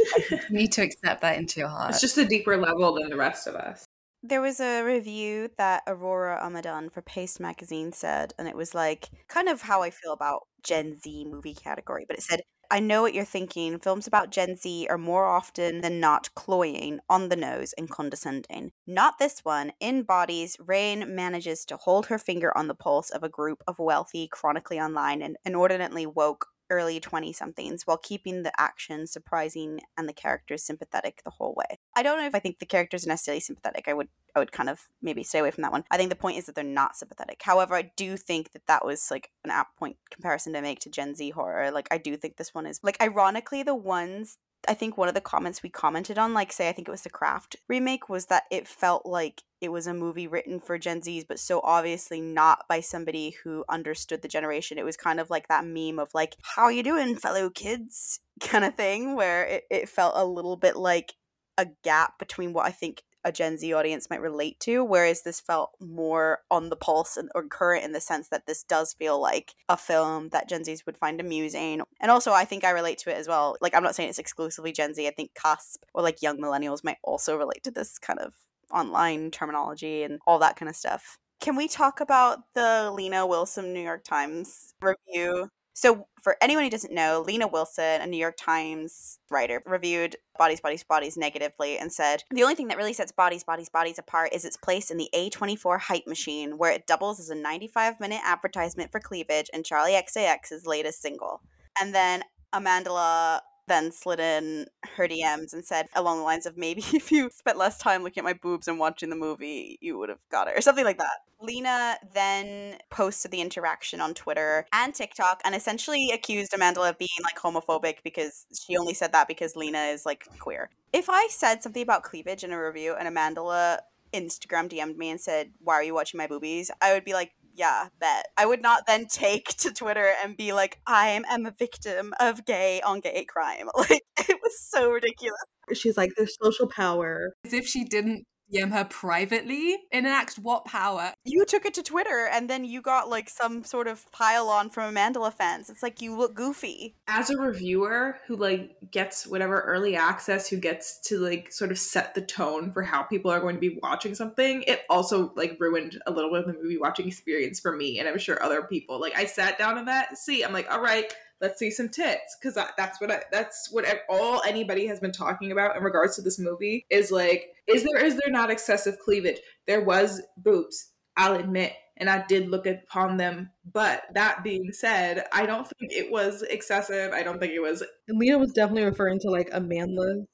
you 0.50 0.58
need 0.58 0.72
to 0.74 0.82
accept 0.82 1.22
that 1.22 1.38
into 1.38 1.60
your 1.60 1.70
heart. 1.70 1.92
It's 1.92 2.02
just 2.02 2.18
a 2.18 2.26
deeper 2.26 2.58
level 2.58 2.94
than 2.96 3.10
the 3.10 3.16
rest 3.18 3.48
of 3.48 3.56
us. 3.56 3.86
There 4.26 4.42
was 4.42 4.60
a 4.62 4.84
review 4.84 5.50
that 5.58 5.84
Aurora 5.86 6.40
Amidon 6.42 6.90
for 6.90 7.02
Paste 7.02 7.40
Magazine 7.42 7.92
said, 7.92 8.34
and 8.40 8.48
it 8.48 8.56
was 8.56 8.74
like 8.74 9.10
kind 9.28 9.50
of 9.50 9.62
how 9.64 9.82
I 9.84 9.90
feel 9.92 10.14
about 10.14 10.48
Gen 10.64 10.96
Z 10.98 11.26
movie 11.26 11.54
category, 11.54 12.06
but 12.08 12.18
it 12.18 12.24
said, 12.24 12.42
I 12.72 12.80
know 12.80 13.02
what 13.02 13.14
you're 13.14 13.26
thinking. 13.26 13.78
Films 13.80 14.08
about 14.08 14.32
Gen 14.32 14.56
Z 14.56 14.88
are 14.90 14.98
more 14.98 15.26
often 15.26 15.82
than 15.82 16.00
not 16.00 16.34
cloying, 16.36 17.02
on 17.10 17.28
the 17.30 17.36
nose, 17.36 17.74
and 17.78 17.90
condescending. 17.90 18.72
Not 18.88 19.20
this 19.20 19.42
one. 19.44 19.74
In 19.82 20.04
Bodies, 20.04 20.56
Reijn 20.58 21.08
manages 21.10 21.66
to 21.66 21.78
hold 21.78 22.06
her 22.08 22.18
finger 22.18 22.58
on 22.58 22.68
the 22.68 22.74
pulse 22.76 23.10
of 23.12 23.24
a 23.24 23.30
group 23.30 23.62
of 23.68 23.78
wealthy, 23.78 24.28
chronically 24.32 24.80
online, 24.80 25.22
and 25.22 25.36
inordinately 25.46 26.08
woke 26.08 26.48
early 26.74 27.00
20 27.00 27.32
somethings 27.32 27.86
while 27.86 27.98
keeping 27.98 28.44
the 28.44 28.52
action 28.60 29.08
surprising 29.08 29.80
and 29.98 30.10
the 30.10 30.14
characters 30.14 30.64
sympathetic 30.64 31.22
the 31.24 31.32
whole 31.32 31.54
way. 31.56 31.78
I 31.96 32.04
don't 32.04 32.18
know 32.18 32.26
if 32.26 32.36
I 32.36 32.40
think 32.40 32.60
the 32.60 32.66
characters 32.66 33.06
are 33.06 33.10
necessarily 33.10 33.40
sympathetic. 33.40 33.88
I 33.88 33.94
would 33.94 34.10
I 34.36 34.40
would 34.40 34.52
kind 34.52 34.70
of 34.70 34.88
maybe 35.02 35.24
stay 35.24 35.40
away 35.40 35.52
from 35.52 35.62
that 35.62 35.72
one. 35.72 35.84
I 35.92 35.98
think 35.98 36.10
the 36.10 36.16
point 36.16 36.38
is 36.38 36.48
that 36.48 36.56
they're 36.56 36.64
not 36.64 36.96
sympathetic. 36.96 37.42
However, 37.44 37.76
I 37.76 37.92
do 37.96 38.18
think 38.18 38.52
that 38.54 38.66
that 38.68 38.84
was 38.84 39.12
like 39.12 39.30
an 39.44 39.52
apt 39.52 39.78
point 39.78 39.98
comparison 40.12 40.54
to 40.54 40.62
make 40.62 40.80
to 40.80 40.90
Gen 40.90 41.14
Z 41.14 41.30
horror. 41.30 41.70
Like 41.72 41.88
I 41.92 42.00
do 42.00 42.18
think 42.18 42.38
this 42.38 42.54
one 42.54 42.66
is 42.66 42.80
like 42.84 43.02
ironically 43.02 43.62
the 43.62 43.76
ones 43.76 44.38
I 44.68 44.74
think 44.74 44.98
one 44.98 45.08
of 45.08 45.14
the 45.14 45.22
comments 45.22 45.62
we 45.62 45.70
commented 45.70 46.18
on, 46.18 46.34
like 46.34 46.52
say 46.52 46.70
I 46.70 46.72
think 46.72 46.88
it 46.88 46.92
was 46.92 47.02
the 47.02 47.10
Craft 47.10 47.56
remake, 47.68 48.10
was 48.10 48.28
that 48.28 48.44
it 48.52 48.68
felt 48.68 49.06
like 49.06 49.44
it 49.62 49.72
was 49.72 49.88
a 49.88 49.94
movie 49.94 50.28
written 50.28 50.60
for 50.60 50.78
Gen 50.78 51.02
Zs, 51.02 51.26
but 51.28 51.40
so 51.40 51.62
obviously 51.64 52.22
not 52.22 52.66
by 52.68 52.82
somebody 52.82 53.32
who 53.44 53.64
understood 53.70 54.22
the 54.22 54.28
generation. 54.28 54.78
It 54.78 54.86
was 54.86 54.98
kind 54.98 55.20
of 55.20 55.30
like 55.30 55.48
that 55.48 55.66
meme 55.66 56.00
of 56.00 56.14
like, 56.14 56.36
"How 56.42 56.70
you 56.70 56.84
doing, 56.84 57.16
fellow 57.16 57.50
kids?" 57.50 58.20
kind 58.42 58.66
of 58.66 58.76
thing, 58.76 59.16
where 59.16 59.46
it, 59.46 59.64
it 59.70 59.90
felt 59.90 60.14
a 60.16 60.26
little 60.26 60.58
bit 60.58 60.76
like 60.76 61.14
a 61.58 61.68
gap 61.84 62.18
between 62.20 62.54
what 62.54 62.66
I 62.66 62.72
think 62.72 63.04
a 63.24 63.32
Gen 63.32 63.58
Z 63.58 63.74
audience 63.74 64.10
might 64.10 64.22
relate 64.22 64.60
to, 64.62 64.84
whereas 64.84 65.24
this 65.24 65.40
felt 65.40 65.72
more 65.80 66.40
on 66.52 66.70
the 66.70 66.76
pulse 66.76 67.18
and, 67.18 67.30
or 67.36 67.48
current 67.48 67.84
in 67.84 67.92
the 67.92 68.02
sense 68.02 68.30
that 68.30 68.46
this 68.46 68.64
does 68.64 68.94
feel 68.94 69.22
like 69.22 69.56
a 69.70 69.78
film 69.78 70.30
that 70.30 70.50
Gen 70.50 70.64
Zs 70.64 70.86
would 70.86 70.98
find 70.98 71.20
amusing. 71.20 71.82
And 72.02 72.12
also, 72.12 72.32
I 72.32 72.46
think 72.46 72.64
I 72.64 72.72
relate 72.72 72.98
to 73.00 73.12
it 73.12 73.18
as 73.18 73.28
well. 73.28 73.58
Like, 73.62 73.76
I'm 73.76 73.84
not 73.84 73.96
saying 73.96 74.10
it's 74.10 74.20
exclusively 74.20 74.72
Gen 74.72 74.94
Z. 74.94 75.08
I 75.08 75.12
think 75.12 75.34
Cusp 75.34 75.84
or 75.94 76.02
like 76.02 76.22
young 76.22 76.38
millennials 76.38 76.84
might 76.84 76.98
also 77.04 77.38
relate 77.38 77.64
to 77.64 77.72
this 77.72 77.98
kind 77.98 78.20
of 78.20 78.34
online 78.72 79.32
terminology 79.32 80.04
and 80.04 80.20
all 80.26 80.40
that 80.40 80.56
kind 80.56 80.70
of 80.70 80.76
stuff. 80.76 81.18
Can 81.40 81.56
we 81.56 81.68
talk 81.68 82.00
about 82.00 82.40
the 82.56 82.92
Lena 82.92 83.28
Wilson 83.28 83.74
New 83.74 83.82
York 83.82 84.04
Times 84.04 84.74
review? 84.82 85.50
So, 85.74 86.08
for 86.22 86.38
anyone 86.40 86.64
who 86.64 86.70
doesn't 86.70 86.94
know, 86.94 87.24
Lena 87.26 87.48
Wilson, 87.48 88.02
a 88.02 88.08
New 88.08 88.18
York 88.18 88.36
Times 88.38 89.20
writer, 89.30 89.62
reviewed 89.66 90.16
Bodies, 90.38 90.62
Bodies, 90.62 90.84
Bodies 90.84 91.18
negatively 91.18 91.78
and 91.78 91.92
said 91.92 92.24
the 92.30 92.44
only 92.44 92.56
thing 92.56 92.68
that 92.68 92.78
really 92.78 92.94
sets 92.94 93.12
Bodies, 93.12 93.44
Bodies, 93.44 93.70
Bodies 93.70 93.98
apart 93.98 94.30
is 94.34 94.46
its 94.46 94.56
place 94.56 94.92
in 94.92 94.98
the 94.98 95.10
A24 95.16 95.80
hype 95.82 96.08
machine, 96.08 96.58
where 96.58 96.72
it 96.72 96.88
doubles 96.88 97.20
as 97.20 97.30
a 97.30 97.36
95 97.36 98.00
minute 98.00 98.22
advertisement 98.24 98.92
for 98.92 99.00
cleavage 99.00 99.50
and 99.52 99.64
Charli 99.64 100.00
XCX's 100.00 100.66
latest 100.66 101.02
single. 101.02 101.42
And 101.82 101.94
then 101.94 102.24
Amandla 102.54 103.42
then 103.68 103.92
slid 103.92 104.20
in 104.20 104.68
her 104.96 105.08
DMs 105.08 105.54
and 105.54 105.64
said 105.64 105.88
along 105.96 106.18
the 106.18 106.24
lines 106.24 106.46
of 106.46 106.58
maybe 106.58 106.84
if 106.94 107.12
you 107.12 107.30
spent 107.34 107.58
less 107.58 107.78
time 107.78 108.04
looking 108.04 108.22
at 108.22 108.26
my 108.26 108.34
boobs 108.34 108.68
and 108.68 108.80
watching 108.80 109.10
the 109.10 109.16
movie, 109.16 109.78
you 109.82 109.98
would 109.98 110.10
have 110.10 110.20
got 110.32 110.48
it, 110.48 110.58
or 110.58 110.62
something 110.62 110.86
like 110.86 110.98
that. 110.98 111.20
Lena 111.42 111.98
then 112.14 112.78
posted 112.90 113.32
the 113.32 113.42
interaction 113.42 114.00
on 114.00 114.14
Twitter 114.14 114.66
and 114.72 114.96
TikTok 114.96 115.42
and 115.44 115.54
essentially 115.54 116.10
accused 116.14 116.54
Amanda 116.54 116.82
of 116.82 116.98
being 116.98 117.10
like 117.24 117.38
homophobic 117.38 117.98
because 118.04 118.46
she 118.58 118.78
only 118.78 118.94
said 118.94 119.12
that 119.12 119.28
because 119.28 119.56
Lena 119.56 119.80
is 119.80 120.06
like 120.06 120.26
queer. 120.40 120.70
If 120.94 121.10
I 121.10 121.28
said 121.30 121.62
something 121.62 121.84
about 121.84 122.04
cleavage 122.04 122.46
in 122.46 122.52
a 122.52 122.64
review 122.64 122.96
and 122.98 123.08
Amanda 123.10 123.82
Instagram 124.14 124.70
DM'd 124.70 124.98
me 124.98 125.10
and 125.10 125.20
said, 125.20 125.52
Why 125.60 125.76
are 125.76 125.84
you 125.84 125.94
watching 125.94 126.18
my 126.18 126.28
boobies? 126.28 126.72
I 126.82 126.94
would 126.94 127.04
be 127.04 127.14
like, 127.14 127.32
yeah, 127.54 127.88
bet. 128.00 128.28
I 128.38 128.46
would 128.46 128.62
not 128.62 128.86
then 128.88 129.06
take 129.06 129.50
to 129.58 129.72
Twitter 129.72 130.12
and 130.24 130.36
be 130.36 130.54
like, 130.54 130.80
I 130.88 131.10
am 131.30 131.46
a 131.46 131.52
victim 131.52 132.14
of 132.20 132.46
gay 132.46 132.82
on 132.82 133.00
gay 133.00 133.26
crime. 133.26 133.70
Like, 133.90 134.04
it 134.18 134.40
was 134.42 134.60
so 134.62 134.90
ridiculous. 134.90 135.40
She's 135.74 135.98
like, 135.98 136.12
there's 136.16 136.38
social 136.42 136.68
power. 136.68 137.34
As 137.46 137.54
if 137.54 137.68
she 137.68 137.84
didn't 137.84 138.26
DM 138.52 138.72
her 138.72 138.86
privately 138.86 139.78
enacts 139.92 140.38
what 140.38 140.66
power? 140.66 141.14
You 141.24 141.46
took 141.46 141.66
it 141.66 141.74
to 141.76 141.84
Twitter 141.84 142.28
and 142.32 142.50
then 142.50 142.66
you 142.66 142.82
got 142.82 143.10
like 143.10 143.30
some 143.30 143.64
sort 143.64 143.88
of 143.88 144.12
pile 144.12 144.50
on 144.50 144.70
from 144.70 144.94
Amandla 144.94 145.34
fans. 145.34 145.70
It's 145.70 145.84
like 145.84 146.02
you 146.02 146.16
look 146.16 146.34
goofy. 146.34 146.96
As 147.08 147.30
a 147.30 147.38
reviewer 147.38 148.18
who 148.28 148.36
like 148.36 148.76
gets 148.92 149.28
whatever 149.28 149.62
early 149.62 149.96
access, 149.96 150.50
who 150.50 150.58
gets 150.58 151.00
to 151.08 151.20
like 151.20 151.52
sort 151.52 151.72
of 151.72 151.80
set 151.80 152.14
the 152.16 152.22
tone 152.22 152.72
for 152.72 152.84
how 152.84 153.04
people 153.04 153.32
are 153.32 153.40
going 153.40 153.56
to 153.56 153.62
be 153.62 153.80
watching 153.82 154.16
something, 154.16 154.64
it 154.64 154.82
also 154.90 155.32
like 155.36 155.58
ruined 155.60 156.00
a 156.08 156.12
little 156.12 156.32
bit 156.32 156.42
of 156.42 156.48
the 156.48 156.62
movie 156.62 156.78
watching 156.78 157.08
experience 157.08 157.60
for 157.60 157.76
me 157.76 158.00
and 158.00 158.08
I'm 158.08 158.18
sure 158.18 158.42
other 158.44 158.64
people. 158.64 159.00
Like 159.00 159.18
I 159.18 159.26
sat 159.26 159.58
down 159.58 159.78
in 159.78 159.86
that 159.86 160.18
seat, 160.18 160.44
I'm 160.44 160.54
like, 160.54 160.72
all 160.72 160.82
right, 160.82 161.14
let's 161.44 161.60
see 161.60 161.70
some 161.70 161.90
tits 161.90 162.38
because 162.40 162.56
that's 162.78 163.00
what 163.02 163.12
I, 163.12 163.22
that's 163.32 163.70
what 163.70 163.86
all 164.10 164.42
anybody 164.48 164.88
has 164.88 165.02
been 165.02 165.12
talking 165.12 165.52
about 165.52 165.76
in 165.76 165.84
regards 165.84 166.16
to 166.16 166.22
this 166.22 166.40
movie 166.40 166.86
is 166.90 167.12
like 167.12 167.54
is 167.68 167.84
there 167.84 168.04
is 168.04 168.18
there 168.18 168.32
not 168.32 168.50
excessive 168.50 168.98
cleavage? 168.98 169.40
There 169.68 169.84
was 169.84 170.22
boobs 170.38 170.92
i'll 171.16 171.36
admit 171.36 171.74
and 171.98 172.10
i 172.10 172.26
did 172.26 172.50
look 172.50 172.66
upon 172.66 173.18
them. 173.18 173.52
But 173.72 174.04
that 174.14 174.44
being 174.44 174.72
said 174.72 175.26
i 175.34 175.46
don't 175.46 175.68
think 175.68 175.92
it 175.92 176.12
was 176.12 176.42
excessive. 176.44 177.12
I 177.12 177.22
don't 177.22 177.40
think 177.40 177.54
it 177.54 177.62
was 177.62 177.84
lena 178.08 178.40
was 178.40 178.54
definitely 178.54 178.86
referring 178.86 179.20
to 179.20 179.30
like 179.30 179.52
amandla's 179.52 180.26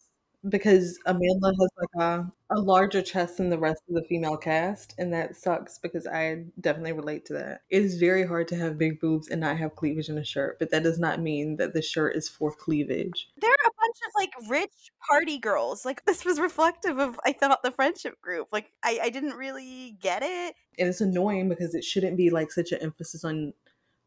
because 0.47 0.97
Amanda 1.05 1.47
has 1.47 1.69
like 1.77 2.03
a, 2.03 2.31
a 2.49 2.59
larger 2.59 3.01
chest 3.01 3.37
than 3.37 3.49
the 3.49 3.57
rest 3.57 3.81
of 3.89 3.95
the 3.95 4.03
female 4.03 4.37
cast, 4.37 4.95
and 4.97 5.11
that 5.13 5.35
sucks 5.35 5.77
because 5.77 6.07
I 6.07 6.45
definitely 6.61 6.93
relate 6.93 7.25
to 7.25 7.33
that. 7.33 7.61
It 7.69 7.83
is 7.83 7.97
very 7.97 8.25
hard 8.25 8.47
to 8.49 8.55
have 8.55 8.77
big 8.77 9.01
boobs 9.01 9.27
and 9.27 9.41
not 9.41 9.57
have 9.57 9.75
cleavage 9.75 10.07
in 10.07 10.17
a 10.17 10.23
shirt, 10.23 10.57
but 10.59 10.71
that 10.71 10.83
does 10.83 10.99
not 10.99 11.19
mean 11.19 11.57
that 11.57 11.73
the 11.73 11.81
shirt 11.81 12.15
is 12.15 12.29
for 12.29 12.51
cleavage. 12.51 13.29
There 13.37 13.51
are 13.51 13.67
a 13.67 13.79
bunch 13.79 13.97
of 14.05 14.11
like 14.15 14.49
rich 14.49 14.91
party 15.09 15.39
girls. 15.39 15.83
Like 15.83 16.05
this 16.05 16.23
was 16.23 16.39
reflective 16.39 16.99
of 16.99 17.19
I 17.25 17.33
thought 17.33 17.63
the 17.63 17.71
friendship 17.71 18.21
group. 18.21 18.47
Like 18.51 18.71
I, 18.83 18.99
I 19.03 19.09
didn't 19.09 19.35
really 19.35 19.97
get 20.01 20.23
it. 20.23 20.55
And 20.77 20.87
it's 20.87 21.01
annoying 21.01 21.49
because 21.49 21.75
it 21.75 21.83
shouldn't 21.83 22.15
be 22.15 22.29
like 22.29 22.51
such 22.51 22.71
an 22.71 22.79
emphasis 22.81 23.25
on 23.25 23.53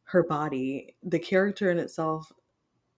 her 0.05 0.23
body. 0.23 0.95
The 1.03 1.19
character 1.19 1.71
in 1.71 1.79
itself 1.79 2.33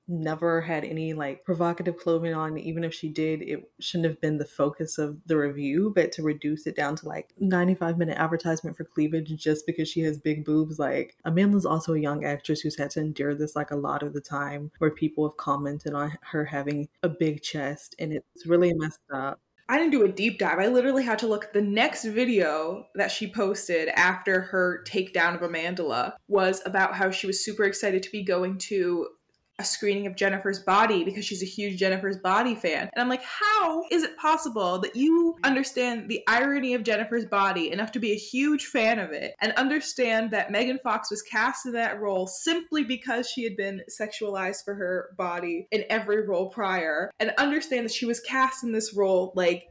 never 0.07 0.61
had 0.61 0.85
any 0.85 1.15
like 1.15 1.45
provocative 1.45 1.97
clothing 1.97 2.35
on 2.35 2.59
even 2.59 2.85
if 2.85 2.93
she 2.93 3.09
did 3.09 3.43
it 3.43 3.71
shouldn't 3.81 4.09
have 4.09 4.21
been 4.21 4.39
the 4.39 4.45
focus 4.45 4.99
of 4.99 5.17
the 5.27 5.37
review 5.37 5.93
but 5.95 6.13
to 6.13 6.23
reduce 6.23 6.67
it 6.67 6.77
down 6.77 6.95
to 6.95 7.09
like 7.09 7.33
95 7.39 7.99
minute 7.99 8.19
advertisement 8.19 8.77
for 8.77 8.85
cleavage 8.85 9.35
just 9.37 9.67
because 9.67 9.89
she 9.89 10.01
has 10.01 10.19
big 10.19 10.45
boobs 10.45 10.79
like 10.79 11.17
amandla's 11.27 11.67
also 11.67 11.95
a 11.95 11.99
young 11.99 12.25
actress 12.25 12.61
who's 12.61 12.77
had 12.77 12.91
to 12.91 13.01
endure 13.01 13.35
this 13.35 13.57
like 13.57 13.71
a 13.71 13.77
lot 13.77 14.03
of 14.03 14.13
the 14.13 14.21
time 14.21 14.71
where 14.79 14.91
people 14.91 15.27
have 15.27 15.37
commented 15.37 15.95
on 15.95 16.13
her 16.23 16.45
having 16.45 16.89
a 17.03 17.09
big 17.09 17.43
chest 17.43 17.95
and 17.99 18.13
it's 18.13 18.47
really 18.47 18.73
messed 18.75 19.01
up 19.13 19.41
I 19.67 19.79
didn't 19.79 19.93
do 19.93 20.05
a 20.05 20.13
deep 20.13 20.39
dive. 20.39 20.59
I 20.59 20.67
literally 20.67 21.05
had 21.05 21.19
to 21.21 21.27
look. 21.27 21.53
The 21.53 21.63
next 21.63 22.05
video 22.05 22.87
that 22.97 23.11
she 23.11 23.27
posted 23.27 23.89
after 23.89 24.43
her 24.43 24.85
takedown 24.87 25.35
of 25.35 25.41
Amandla 25.41 26.13
was 26.29 26.61
about 26.67 26.95
how 26.95 27.11
she 27.11 27.27
was 27.27 27.43
super 27.43 27.65
excited 27.65 28.03
to 28.03 28.11
be 28.11 28.23
going 28.23 28.59
to 28.59 29.09
a 29.59 29.65
screening 29.65 30.07
of 30.07 30.17
Jennifer's 30.17 30.59
Body 30.59 31.05
because 31.05 31.25
she's 31.25 31.43
a 31.43 31.47
huge 31.47 31.79
Jennifer's 31.79 32.19
Body 32.19 32.55
fan. 32.55 32.91
And 32.93 33.03
I'm 33.03 33.09
like, 33.09 33.23
how 33.23 33.85
is 33.91 34.03
it 34.03 34.17
possible 34.17 34.79
that 34.81 34.97
you 34.97 35.37
understand 35.45 36.09
the 36.09 36.23
irony 36.27 36.75
of 36.75 36.83
Jennifer's 36.83 37.27
Body 37.27 37.71
enough 37.71 37.93
to 37.93 38.01
be 38.01 38.13
a 38.13 38.17
huge 38.17 38.67
fan 38.67 38.99
of 38.99 39.13
it 39.13 39.35
and 39.41 39.53
understand 39.53 40.33
that 40.33 40.51
Megan 40.51 40.81
Fox 40.83 41.11
was 41.11 41.23
cast 41.23 41.67
in 41.67 41.73
that 41.73 42.01
role 42.01 42.27
simply 42.27 42.83
because 42.83 43.29
she 43.29 43.45
had 43.45 43.57
been 43.57 43.83
sexualized 44.01 44.65
for 44.65 44.75
her 44.75 45.11
body 45.17 45.69
in 45.71 45.85
every 45.89 46.27
role 46.27 46.51
prior 46.51 47.11
and 47.21 47.33
understand 47.39 47.85
that 47.85 47.93
she 47.93 48.07
was 48.07 48.21
cast 48.21 48.65
in 48.65 48.73
this 48.73 48.95
role 48.95 49.33
like 49.37 49.65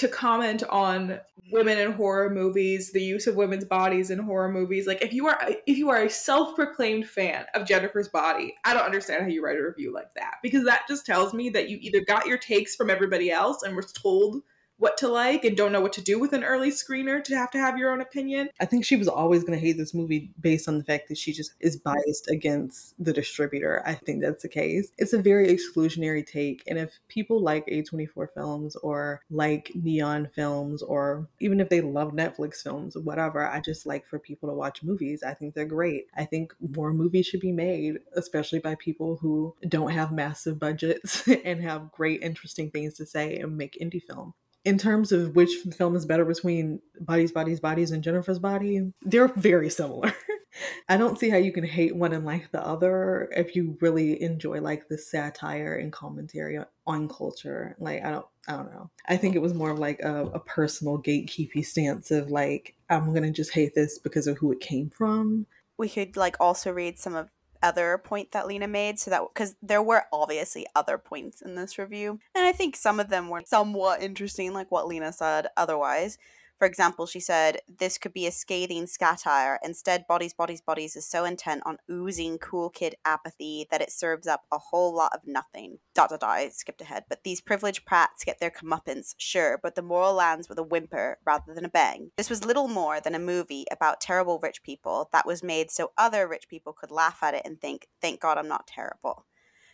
to 0.00 0.08
comment 0.08 0.62
on 0.70 1.20
women 1.52 1.78
in 1.78 1.92
horror 1.92 2.30
movies, 2.30 2.90
the 2.90 3.02
use 3.02 3.26
of 3.26 3.36
women's 3.36 3.66
bodies 3.66 4.10
in 4.10 4.18
horror 4.18 4.50
movies. 4.50 4.86
Like 4.86 5.02
if 5.02 5.12
you 5.12 5.26
are 5.26 5.38
if 5.66 5.76
you 5.76 5.90
are 5.90 6.02
a 6.02 6.10
self-proclaimed 6.10 7.06
fan 7.06 7.44
of 7.54 7.66
Jennifer's 7.66 8.08
body, 8.08 8.54
I 8.64 8.72
don't 8.72 8.84
understand 8.84 9.22
how 9.22 9.28
you 9.28 9.44
write 9.44 9.58
a 9.58 9.62
review 9.62 9.92
like 9.92 10.14
that 10.14 10.36
because 10.42 10.64
that 10.64 10.88
just 10.88 11.04
tells 11.04 11.34
me 11.34 11.50
that 11.50 11.68
you 11.68 11.78
either 11.82 12.00
got 12.00 12.26
your 12.26 12.38
takes 12.38 12.74
from 12.74 12.88
everybody 12.88 13.30
else 13.30 13.62
and 13.62 13.76
were 13.76 13.82
told 13.82 14.42
what 14.80 14.96
to 14.96 15.08
like 15.08 15.44
and 15.44 15.56
don't 15.56 15.72
know 15.72 15.80
what 15.80 15.92
to 15.92 16.00
do 16.00 16.18
with 16.18 16.32
an 16.32 16.42
early 16.42 16.70
screener 16.70 17.22
to 17.22 17.36
have 17.36 17.50
to 17.50 17.58
have 17.58 17.76
your 17.76 17.92
own 17.92 18.00
opinion. 18.00 18.48
I 18.60 18.64
think 18.64 18.84
she 18.84 18.96
was 18.96 19.08
always 19.08 19.44
going 19.44 19.58
to 19.58 19.64
hate 19.64 19.76
this 19.76 19.92
movie 19.92 20.32
based 20.40 20.68
on 20.68 20.78
the 20.78 20.84
fact 20.84 21.08
that 21.08 21.18
she 21.18 21.34
just 21.34 21.52
is 21.60 21.76
biased 21.76 22.30
against 22.30 22.94
the 22.98 23.12
distributor. 23.12 23.82
I 23.84 23.92
think 23.92 24.22
that's 24.22 24.42
the 24.42 24.48
case. 24.48 24.90
It's 24.96 25.12
a 25.12 25.20
very 25.20 25.48
exclusionary 25.48 26.26
take. 26.26 26.62
And 26.66 26.78
if 26.78 26.98
people 27.08 27.42
like 27.42 27.66
A24 27.66 28.28
films 28.32 28.74
or 28.76 29.20
like 29.30 29.70
neon 29.74 30.30
films, 30.34 30.82
or 30.82 31.28
even 31.40 31.60
if 31.60 31.68
they 31.68 31.82
love 31.82 32.12
Netflix 32.12 32.62
films, 32.62 32.96
whatever, 32.96 33.46
I 33.46 33.60
just 33.60 33.84
like 33.84 34.06
for 34.06 34.18
people 34.18 34.48
to 34.48 34.54
watch 34.54 34.82
movies. 34.82 35.22
I 35.22 35.34
think 35.34 35.54
they're 35.54 35.66
great. 35.66 36.06
I 36.16 36.24
think 36.24 36.54
more 36.74 36.94
movies 36.94 37.26
should 37.26 37.40
be 37.40 37.52
made, 37.52 37.98
especially 38.16 38.60
by 38.60 38.76
people 38.76 39.18
who 39.20 39.54
don't 39.68 39.90
have 39.90 40.10
massive 40.10 40.58
budgets 40.58 41.28
and 41.44 41.60
have 41.60 41.92
great, 41.92 42.22
interesting 42.22 42.70
things 42.70 42.94
to 42.94 43.04
say 43.04 43.36
and 43.36 43.58
make 43.58 43.76
indie 43.78 44.02
film 44.02 44.32
in 44.64 44.78
terms 44.78 45.12
of 45.12 45.34
which 45.34 45.50
film 45.76 45.96
is 45.96 46.06
better 46.06 46.24
between 46.24 46.80
Bodies, 47.00 47.32
Bodies, 47.32 47.60
Bodies 47.60 47.90
and 47.90 48.02
Jennifer's 48.02 48.38
Body, 48.38 48.92
they're 49.02 49.28
very 49.28 49.70
similar. 49.70 50.12
I 50.88 50.96
don't 50.96 51.18
see 51.18 51.30
how 51.30 51.36
you 51.36 51.52
can 51.52 51.64
hate 51.64 51.94
one 51.94 52.12
and 52.12 52.26
like 52.26 52.50
the 52.50 52.64
other 52.64 53.30
if 53.36 53.54
you 53.54 53.78
really 53.80 54.20
enjoy 54.20 54.60
like 54.60 54.88
the 54.88 54.98
satire 54.98 55.76
and 55.76 55.92
commentary 55.92 56.58
on 56.86 57.08
culture. 57.08 57.76
Like 57.78 58.04
I 58.04 58.10
don't 58.10 58.26
I 58.48 58.52
don't 58.52 58.72
know. 58.72 58.90
I 59.06 59.16
think 59.16 59.36
it 59.36 59.42
was 59.42 59.54
more 59.54 59.70
of 59.70 59.78
like 59.78 60.00
a, 60.00 60.26
a 60.26 60.40
personal 60.40 60.98
gatekeepy 60.98 61.64
stance 61.64 62.10
of 62.10 62.30
like 62.30 62.74
I'm 62.88 63.14
gonna 63.14 63.30
just 63.30 63.52
hate 63.52 63.74
this 63.74 63.98
because 63.98 64.26
of 64.26 64.38
who 64.38 64.52
it 64.52 64.60
came 64.60 64.90
from. 64.90 65.46
We 65.78 65.88
could 65.88 66.16
like 66.16 66.36
also 66.40 66.72
read 66.72 66.98
some 66.98 67.14
of 67.14 67.30
other 67.62 67.98
point 67.98 68.32
that 68.32 68.46
Lena 68.46 68.68
made 68.68 68.98
so 68.98 69.10
that 69.10 69.22
because 69.32 69.54
there 69.62 69.82
were 69.82 70.04
obviously 70.12 70.66
other 70.74 70.98
points 70.98 71.42
in 71.42 71.54
this 71.54 71.78
review 71.78 72.18
and 72.34 72.44
I 72.44 72.52
think 72.52 72.76
some 72.76 73.00
of 73.00 73.08
them 73.08 73.28
were 73.28 73.42
somewhat 73.44 74.02
interesting 74.02 74.52
like 74.52 74.70
what 74.70 74.88
Lena 74.88 75.12
said 75.12 75.48
otherwise 75.56 76.18
for 76.60 76.66
example, 76.66 77.06
she 77.06 77.20
said, 77.20 77.62
This 77.78 77.96
could 77.96 78.12
be 78.12 78.26
a 78.26 78.30
scathing 78.30 78.86
satire. 78.86 79.58
Instead, 79.64 80.06
Bodies, 80.06 80.34
Bodies, 80.34 80.60
Bodies 80.60 80.94
is 80.94 81.06
so 81.06 81.24
intent 81.24 81.62
on 81.64 81.78
oozing 81.90 82.36
cool 82.36 82.68
kid 82.68 82.96
apathy 83.02 83.66
that 83.70 83.80
it 83.80 83.90
serves 83.90 84.26
up 84.26 84.42
a 84.52 84.58
whole 84.58 84.94
lot 84.94 85.14
of 85.14 85.26
nothing. 85.26 85.78
Dot, 85.94 86.10
dot, 86.10 86.20
dot, 86.20 86.28
I 86.28 86.50
skipped 86.50 86.82
ahead. 86.82 87.04
But 87.08 87.24
these 87.24 87.40
privileged 87.40 87.86
prats 87.86 88.26
get 88.26 88.40
their 88.40 88.50
comeuppance, 88.50 89.14
sure, 89.16 89.58
but 89.62 89.74
the 89.74 89.80
moral 89.80 90.12
lands 90.12 90.50
with 90.50 90.58
a 90.58 90.62
whimper 90.62 91.18
rather 91.24 91.54
than 91.54 91.64
a 91.64 91.70
bang. 91.70 92.10
This 92.18 92.28
was 92.28 92.44
little 92.44 92.68
more 92.68 93.00
than 93.00 93.14
a 93.14 93.18
movie 93.18 93.64
about 93.72 94.02
terrible 94.02 94.38
rich 94.42 94.62
people 94.62 95.08
that 95.14 95.26
was 95.26 95.42
made 95.42 95.70
so 95.70 95.92
other 95.96 96.28
rich 96.28 96.46
people 96.46 96.74
could 96.74 96.90
laugh 96.90 97.22
at 97.22 97.32
it 97.32 97.42
and 97.46 97.58
think, 97.58 97.88
Thank 98.02 98.20
God 98.20 98.36
I'm 98.36 98.48
not 98.48 98.66
terrible. 98.66 99.24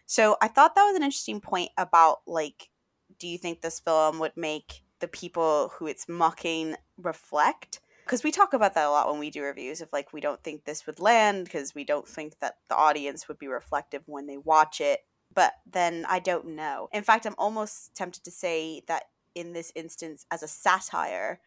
So 0.06 0.36
I 0.40 0.46
thought 0.46 0.76
that 0.76 0.86
was 0.86 0.94
an 0.94 1.02
interesting 1.02 1.40
point 1.40 1.70
about, 1.76 2.18
like, 2.28 2.70
do 3.18 3.26
you 3.26 3.38
think 3.38 3.60
this 3.60 3.80
film 3.80 4.20
would 4.20 4.36
make 4.36 4.84
the 5.00 5.08
people 5.08 5.72
who 5.76 5.86
it's 5.86 6.08
mocking 6.08 6.76
reflect. 6.96 7.80
Because 8.04 8.22
we 8.22 8.30
talk 8.30 8.52
about 8.52 8.74
that 8.74 8.86
a 8.86 8.90
lot 8.90 9.10
when 9.10 9.18
we 9.18 9.30
do 9.30 9.42
reviews 9.42 9.80
of 9.80 9.88
like 9.92 10.12
we 10.12 10.20
don't 10.20 10.42
think 10.42 10.64
this 10.64 10.86
would 10.86 11.00
land 11.00 11.44
because 11.44 11.74
we 11.74 11.84
don't 11.84 12.06
think 12.06 12.38
that 12.40 12.58
the 12.68 12.76
audience 12.76 13.26
would 13.26 13.38
be 13.38 13.48
reflective 13.48 14.02
when 14.06 14.26
they 14.26 14.36
watch 14.36 14.80
it. 14.80 15.00
But 15.34 15.54
then 15.70 16.06
i 16.08 16.20
don't 16.20 16.46
know. 16.46 16.88
In 16.92 17.02
fact 17.02 17.26
i'm 17.26 17.34
almost 17.36 17.94
tempted 17.94 18.22
to 18.24 18.30
say 18.30 18.82
that 18.86 19.04
in 19.34 19.52
this 19.52 19.72
instance 19.74 20.24
as 20.30 20.42
a 20.42 20.48
satire 20.48 21.40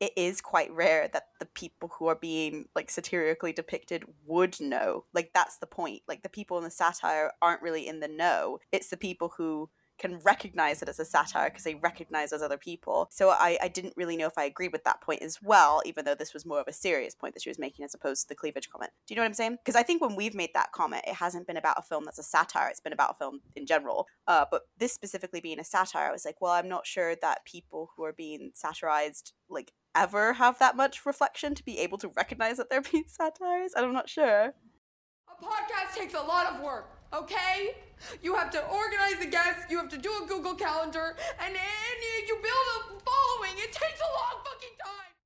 it 0.00 0.12
is 0.16 0.40
quite 0.40 0.72
rare 0.72 1.08
that 1.12 1.28
the 1.40 1.46
people 1.46 1.90
who 1.98 2.06
are 2.06 2.14
being 2.14 2.66
like 2.74 2.90
satirically 2.90 3.52
depicted 3.52 4.04
would 4.26 4.60
know. 4.60 5.04
Like 5.12 5.32
that's 5.34 5.58
the 5.58 5.66
point. 5.66 6.02
Like 6.06 6.22
the 6.22 6.28
people 6.28 6.56
in 6.58 6.64
the 6.64 6.70
satire 6.70 7.32
aren't 7.42 7.62
really 7.62 7.86
in 7.88 8.00
the 8.00 8.08
know. 8.08 8.60
It's 8.70 8.90
the 8.90 8.96
people 8.96 9.32
who 9.36 9.70
can 9.98 10.18
recognize 10.20 10.82
it 10.82 10.88
as 10.88 10.98
a 10.98 11.04
satire 11.04 11.50
because 11.50 11.64
they 11.64 11.74
recognize 11.74 12.30
those 12.30 12.42
other 12.42 12.56
people. 12.56 13.08
So 13.10 13.30
I, 13.30 13.58
I 13.60 13.68
didn't 13.68 13.94
really 13.96 14.16
know 14.16 14.26
if 14.26 14.38
I 14.38 14.44
agreed 14.44 14.72
with 14.72 14.84
that 14.84 15.00
point 15.00 15.22
as 15.22 15.42
well, 15.42 15.82
even 15.84 16.04
though 16.04 16.14
this 16.14 16.32
was 16.32 16.46
more 16.46 16.60
of 16.60 16.68
a 16.68 16.72
serious 16.72 17.14
point 17.14 17.34
that 17.34 17.42
she 17.42 17.50
was 17.50 17.58
making 17.58 17.84
as 17.84 17.94
opposed 17.94 18.22
to 18.22 18.28
the 18.28 18.34
cleavage 18.34 18.70
comment. 18.70 18.92
Do 19.06 19.14
you 19.14 19.16
know 19.16 19.22
what 19.22 19.28
I'm 19.28 19.34
saying? 19.34 19.58
Because 19.64 19.76
I 19.76 19.82
think 19.82 20.00
when 20.00 20.16
we've 20.16 20.34
made 20.34 20.50
that 20.54 20.72
comment, 20.72 21.04
it 21.06 21.14
hasn't 21.14 21.46
been 21.46 21.56
about 21.56 21.78
a 21.78 21.82
film 21.82 22.04
that's 22.04 22.18
a 22.18 22.22
satire, 22.22 22.68
it's 22.68 22.80
been 22.80 22.92
about 22.92 23.16
a 23.16 23.18
film 23.18 23.40
in 23.56 23.66
general. 23.66 24.06
Uh, 24.26 24.44
but 24.50 24.62
this 24.78 24.92
specifically 24.92 25.40
being 25.40 25.58
a 25.58 25.64
satire, 25.64 26.08
I 26.08 26.12
was 26.12 26.24
like, 26.24 26.40
well, 26.40 26.52
I'm 26.52 26.68
not 26.68 26.86
sure 26.86 27.14
that 27.16 27.44
people 27.44 27.90
who 27.96 28.04
are 28.04 28.12
being 28.12 28.50
satirized, 28.54 29.32
like, 29.48 29.72
ever 29.94 30.34
have 30.34 30.58
that 30.58 30.76
much 30.76 31.04
reflection 31.04 31.54
to 31.54 31.64
be 31.64 31.78
able 31.78 31.98
to 31.98 32.08
recognize 32.08 32.56
that 32.58 32.70
they're 32.70 32.80
being 32.92 33.04
satirized. 33.06 33.74
I'm 33.76 33.92
not 33.92 34.08
sure. 34.08 34.54
A 35.28 35.44
podcast 35.44 35.96
takes 35.96 36.14
a 36.14 36.20
lot 36.20 36.46
of 36.46 36.62
work 36.62 36.97
okay? 37.12 37.76
You 38.22 38.34
have 38.34 38.50
to 38.52 38.64
organize 38.66 39.18
the 39.18 39.26
guests, 39.26 39.66
you 39.70 39.76
have 39.78 39.88
to 39.90 39.98
do 39.98 40.10
a 40.22 40.26
Google 40.26 40.54
Calendar, 40.54 41.16
and, 41.40 41.54
and 41.54 41.98
you 42.28 42.34
build 42.36 42.66
a 42.76 43.00
following. 43.02 43.58
It 43.58 43.72
takes 43.72 44.00
a 44.00 44.10
long 44.14 44.42
fucking 44.44 44.76
time. 44.84 45.17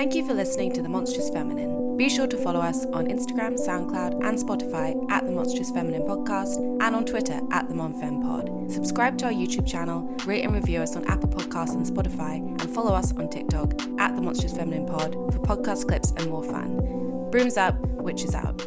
Thank 0.00 0.14
you 0.14 0.24
for 0.24 0.32
listening 0.32 0.72
to 0.72 0.80
The 0.80 0.88
Monstrous 0.88 1.28
Feminine. 1.28 1.98
Be 1.98 2.08
sure 2.08 2.26
to 2.26 2.38
follow 2.38 2.60
us 2.60 2.86
on 2.86 3.08
Instagram, 3.08 3.60
SoundCloud, 3.60 4.24
and 4.24 4.38
Spotify 4.38 4.96
at 5.10 5.26
The 5.26 5.30
Monstrous 5.30 5.70
Feminine 5.70 6.04
Podcast 6.04 6.56
and 6.56 6.96
on 6.96 7.04
Twitter 7.04 7.38
at 7.50 7.68
The 7.68 7.74
MonFemPod. 7.74 8.72
Subscribe 8.72 9.18
to 9.18 9.26
our 9.26 9.30
YouTube 9.30 9.66
channel, 9.66 10.10
rate 10.24 10.42
and 10.42 10.54
review 10.54 10.80
us 10.80 10.96
on 10.96 11.04
Apple 11.04 11.28
Podcasts 11.28 11.74
and 11.74 11.84
Spotify, 11.84 12.36
and 12.36 12.74
follow 12.74 12.94
us 12.94 13.14
on 13.18 13.28
TikTok 13.28 13.74
at 13.98 14.16
The 14.16 14.22
Monstrous 14.22 14.56
Feminine 14.56 14.86
Pod 14.86 15.12
for 15.34 15.40
podcast 15.40 15.86
clips 15.86 16.12
and 16.12 16.30
more 16.30 16.44
fun. 16.44 17.28
Brooms 17.30 17.58
up, 17.58 17.78
witches 17.78 18.34
out. 18.34 18.66